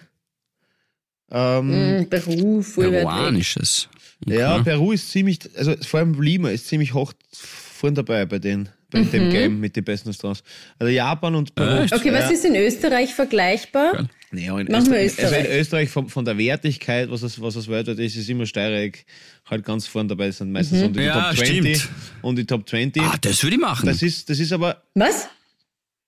[1.30, 2.62] Ähm, Mm, Peru.
[2.62, 3.88] Peruanisches.
[4.26, 8.68] Ja, Peru ist ziemlich, also vor allem Lima ist ziemlich hoch vorn dabei bei den,
[8.90, 9.10] bei Mhm.
[9.10, 10.42] dem Game mit den besten Restaurants.
[10.78, 11.84] Also Japan und Peru.
[11.90, 14.08] Okay, was ist in Österreich vergleichbar?
[14.30, 15.60] Naja, in Machen wir Österreich, also in Österreich.
[15.60, 19.04] Österreich von, von der Wertigkeit, was es, was es weltweit ist, ist immer Steireck
[19.46, 20.26] halt ganz vorn dabei.
[20.28, 21.88] Das sind meistens so die Ja, Top 20 stimmt.
[22.22, 23.02] und die Top 20.
[23.02, 23.86] Ah, das würde ich machen.
[23.86, 25.28] das ist, das ist aber Was?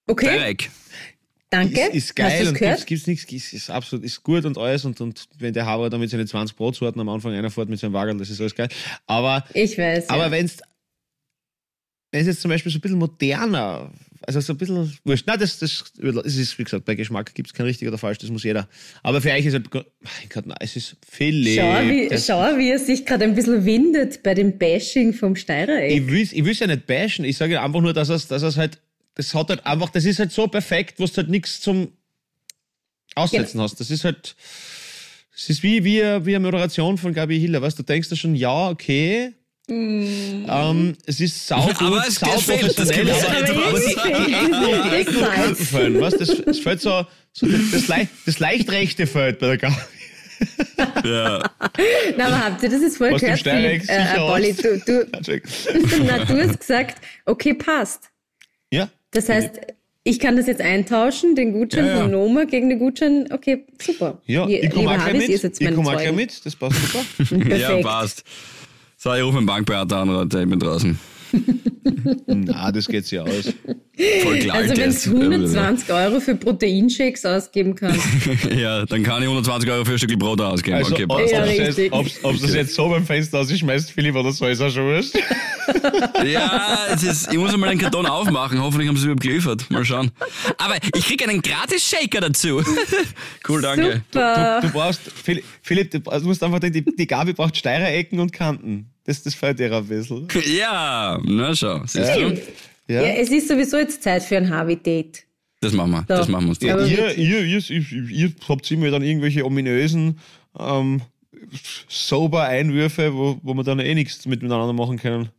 [0.07, 0.71] Okay, Derek.
[1.51, 1.81] danke.
[1.89, 5.01] ist, ist geil und gibt's, gibt's nichts, ist, ist absolut, ist gut und alles und,
[5.01, 7.93] und wenn der Haber da mit seinen 20 Brotsorten am Anfang einer fährt mit seinem
[7.93, 8.69] Wagen, das ist alles geil.
[9.07, 10.09] Aber, Ich weiß.
[10.11, 10.31] aber ja.
[10.31, 10.59] wenn's,
[12.13, 13.93] wenn es jetzt zum Beispiel so ein bisschen moderner,
[14.23, 17.49] also so ein bisschen wurscht, nein, das, das, das ist, wie gesagt, bei Geschmack gibt
[17.49, 18.69] es kein richtig oder falsch, das muss jeder.
[19.03, 19.85] Aber für euch ist halt, mein
[20.29, 23.65] Gott, nein, es ist viel Schau, wie, das, schau, wie er sich gerade ein bisschen
[23.65, 25.93] windet bei dem Bashing vom Steirereck.
[25.93, 28.57] ich will ich will's ja nicht bashen, ich sage einfach nur, dass es, dass es
[28.57, 28.79] halt,
[29.15, 31.93] das hat halt einfach, das ist halt so perfekt, wo du halt nichts zum
[33.15, 33.65] Aussetzen Genau.
[33.65, 33.81] hast.
[33.81, 34.37] Das ist halt,
[35.35, 38.09] es ist wie, wie, eine- wie eine Moderation von Gabi Hiller, weißt du, du denkst
[38.09, 39.33] da schon, ja, okay.
[39.71, 43.11] Ähm, es ist saugut, Aber es sau gefällt, das gefällt.
[43.11, 43.73] aber,
[46.01, 49.59] weißt du, das, es fällt so, so das, leicht, das leicht rechte fällt bei der
[49.59, 49.77] Gabi.
[51.05, 51.43] Ja.
[52.17, 53.83] Na, aber habt ihr das jetzt voll Was gehört, Philipp?
[53.89, 54.41] Äh, aus.
[54.57, 55.07] du, du,
[56.05, 58.11] na, du hast gesagt, okay, passt.
[58.73, 59.61] Ja, Das heißt,
[60.03, 62.01] ich kann das jetzt eintauschen, den Gutschein Ja, ja.
[62.03, 63.29] von Noma gegen den Gutschein.
[63.31, 64.21] Okay, super.
[64.27, 65.61] ja, ich komme auch gleich mit.
[65.61, 67.05] Ich komme auch gleich mit, das passt super.
[67.49, 67.83] ja, Perfekt.
[67.85, 68.25] passt.
[69.03, 70.99] So, ich rufe einen Bankberater an, Leute, ich bin draußen.
[72.27, 73.53] Na, das geht sich aus.
[74.23, 74.57] Voll klar.
[74.57, 78.01] Also wenn du 120 Euro für Proteinshakes ausgeben kannst.
[78.57, 80.77] Ja, dann kann ich 120 Euro für ein Stück Brot ausgeben.
[80.77, 81.33] Also, okay, ob, passt.
[81.33, 84.47] Ja, ob, du ob, ob du das jetzt so beim Fenster ausschmeißt, Philipp, oder so,
[84.47, 85.15] ist auch schon wurscht.
[86.27, 88.61] Ja, es ist, ich muss mal den Karton aufmachen.
[88.61, 89.71] Hoffentlich haben sie es überhaupt geliefert.
[89.71, 90.11] Mal schauen.
[90.59, 92.61] Aber ich krieg einen gratis Shaker dazu.
[93.49, 94.03] cool, danke.
[94.13, 94.61] Super.
[94.63, 95.01] Du brauchst,
[95.63, 98.91] Philipp, du brauchst- du musst einfach die, die Gabi braucht steire Ecken und Kanten.
[99.11, 100.29] Das, das fällt dir ein bisschen.
[100.57, 101.81] Ja, na schau.
[101.85, 102.41] Siehst du?
[102.87, 103.03] Ja.
[103.03, 105.25] Ja, es ist sowieso jetzt Zeit für ein Harvey-Date.
[105.61, 106.05] Das machen wir.
[106.07, 106.61] Das machen wir uns.
[106.63, 110.21] Ja, ihr, ihr, ihr, ihr, ihr habt immer dann irgendwelche ominösen
[110.57, 111.03] ähm,
[111.89, 115.31] sober Einwürfe, wo, wo wir dann eh nichts miteinander machen können.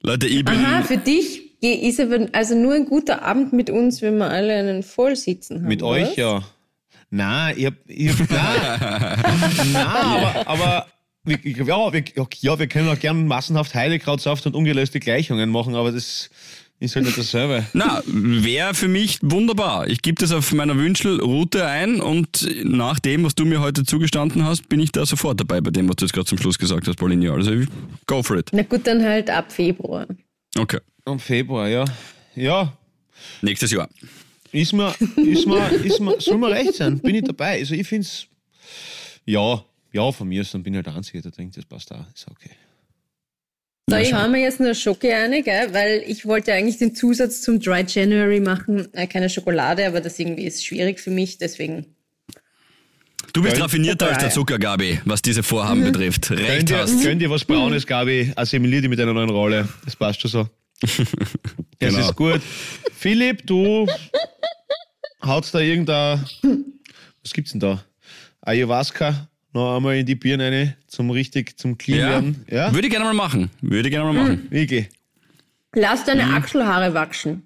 [0.00, 0.54] Leute, ich bin.
[0.54, 4.54] Aha, für dich ist aber also nur ein guter Abend mit uns, wenn wir alle
[4.54, 5.68] einen Vollsitzen haben.
[5.68, 6.16] Mit oder euch was?
[6.16, 6.42] ja.
[7.10, 10.86] Nein, ich hab, ich hab, nein, nein, aber, aber
[11.26, 12.04] ja, wir,
[12.40, 16.30] ja, wir können auch gern massenhaft Heidekrautsaft und ungelöste Gleichungen machen, aber das
[16.78, 17.66] ist halt nicht dasselbe.
[17.72, 19.88] Na, wäre für mich wunderbar.
[19.88, 24.44] Ich gebe das auf meiner Wünschelroute ein und nach dem, was du mir heute zugestanden
[24.44, 26.86] hast, bin ich da sofort dabei bei dem, was du jetzt gerade zum Schluss gesagt
[26.86, 27.32] hast, Paulinia.
[27.32, 27.52] Also
[28.06, 28.50] go for it.
[28.52, 30.06] Na gut, dann halt ab Februar.
[30.58, 30.80] Okay.
[31.04, 31.84] Am Februar, ja.
[32.34, 32.76] Ja,
[33.42, 33.88] Nächstes Jahr.
[34.52, 37.58] ist mir, ist mir, ist mir, soll mir recht sein, bin ich dabei.
[37.58, 38.26] Also ich find's,
[39.24, 39.64] ja,
[39.96, 42.04] ja, von mir ist, dann bin ich halt der Einzige, der denkt, das passt auch,
[42.14, 42.50] ist okay.
[43.88, 45.72] So, ich hau mir jetzt nur Schoki eine, gell?
[45.72, 48.92] weil ich wollte eigentlich den Zusatz zum Dry January machen.
[48.92, 51.86] Äh, keine Schokolade, aber das irgendwie ist schwierig für mich, deswegen.
[53.32, 54.30] Du bist raffinierter als der.
[54.30, 56.28] Zucker, Gabi, was diese Vorhaben betrifft.
[56.28, 57.00] Gönn Recht dir, hast.
[57.02, 59.68] gönn dir was Braunes, Gabi, assimilier dich mit deiner neuen Rolle.
[59.84, 60.48] Das passt schon so.
[61.78, 62.08] Das Genau.
[62.08, 62.40] ist gut.
[62.96, 63.86] Philipp, du
[65.22, 66.24] hautst da irgendein,
[67.22, 67.84] was gibt's denn da?
[68.40, 72.08] Ayahuasca noch einmal in die Birne rein, zum richtig, zum clean Ja.
[72.10, 72.44] werden.
[72.50, 72.72] Ja?
[72.72, 73.50] Würde ich gerne mal machen.
[73.60, 74.46] Würde ich gerne mal machen.
[74.50, 74.88] Wirklich.
[75.74, 76.34] Lass deine Mhm.
[76.34, 77.42] Achselhaare wachsen.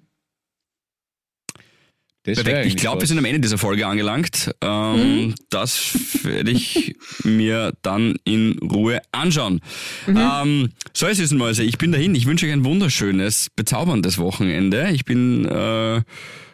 [2.23, 2.67] Das wär Perfekt.
[2.67, 4.51] Ich glaube, wir sind am Ende dieser Folge angelangt.
[4.61, 9.59] Ähm, Das werde ich mir dann in Ruhe anschauen.
[10.07, 12.13] Ähm, so, ihr süßen Mäuse, ich bin dahin.
[12.13, 14.89] Ich wünsche euch ein wunderschönes, bezauberndes Wochenende.
[14.91, 16.01] Ich bin äh,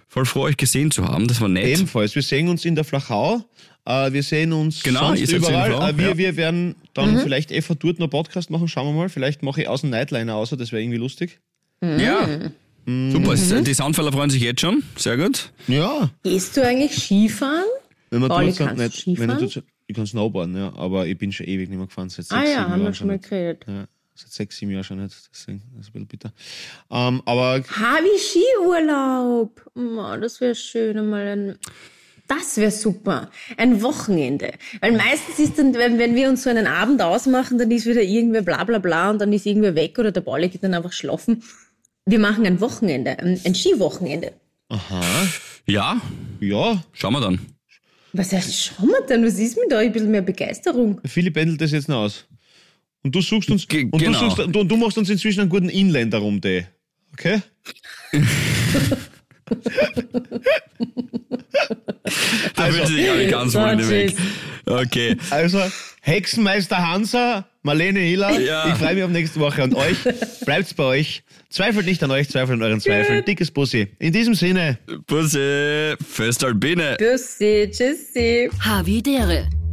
[0.09, 1.27] Voll froh, euch gesehen zu haben.
[1.27, 1.65] Das war nett.
[1.77, 2.15] Ebenfalls.
[2.15, 3.43] Wir sehen uns in der Flachau.
[3.87, 5.69] Äh, wir sehen uns Genau, sonst überall.
[5.71, 6.17] Flachau, Äh, wir, ja.
[6.17, 8.67] wir werden dann vielleicht eh dort noch Podcast machen.
[8.67, 9.09] Schauen wir mal.
[9.09, 10.49] Vielleicht mache ich aus dem Nightliner aus.
[10.49, 11.39] Das wäre irgendwie lustig.
[11.81, 12.27] Ja.
[12.85, 13.63] Super, Mhm.
[13.65, 14.83] die Soundfäller freuen sich jetzt schon.
[14.95, 15.51] Sehr gut.
[15.67, 16.09] Ja.
[16.23, 17.63] Gehst du eigentlich Skifahren?
[18.09, 19.39] Wenn man Pauli, kannst nicht, wenn ich, Skifahren?
[19.39, 20.73] tut's- ich kann Snowboarden, ja.
[20.75, 22.09] Aber ich bin schon ewig nicht mehr gefahren.
[22.09, 23.65] Seit sechs, Ah ja, sieben haben wir schon mal geredet.
[23.67, 23.85] Ja,
[24.15, 25.15] seit sechs, sieben Jahren schon nicht.
[25.33, 26.33] Deswegen das ist ein bisschen bitter.
[26.91, 29.69] Ähm, aber Ha, wie Skiurlaub.
[29.75, 31.55] Oh, das wäre schön, einmal ein.
[32.27, 33.31] Das wäre super.
[33.55, 34.51] Ein Wochenende.
[34.81, 38.01] Weil meistens ist dann, wenn, wenn wir uns so einen Abend ausmachen, dann ist wieder
[38.01, 40.91] irgendwer bla bla bla und dann ist irgendwer weg oder der Pauli geht dann einfach
[40.91, 41.43] schlafen.
[42.05, 44.33] Wir machen ein Wochenende, ein, ein Skiwochenende.
[45.65, 46.01] Ja,
[46.39, 47.39] ja, schauen wir dann.
[48.13, 49.87] Was heißt, schauen wir denn, was ist mit euch?
[49.87, 50.99] Ein bisschen mehr Begeisterung.
[51.05, 52.25] Philipp pendelt das jetzt noch aus.
[53.03, 54.19] Und du suchst uns, Ge- und, genau.
[54.19, 56.65] du, suchst, und, du, und du machst uns inzwischen einen guten Inländer rum, die.
[57.13, 57.41] Okay?
[62.55, 64.13] Da will sie sich alle ganz wohl weg.
[64.65, 65.15] Okay.
[65.29, 65.61] Also,
[66.01, 68.67] Hexenmeister Hansa, Marlene Hiller, Ja.
[68.69, 69.97] ich freue mich auf nächste Woche und euch.
[70.45, 71.23] Bleibt's bei euch.
[71.49, 73.23] Zweifelt nicht an euch, zweifelt an euren Zweifeln.
[73.25, 73.87] Dickes Bussi.
[73.99, 74.77] In diesem Sinne,
[75.07, 76.97] Bussi, Föstalbine.
[76.97, 78.49] Tschüssi, tschüssi.
[78.59, 79.47] Havidere.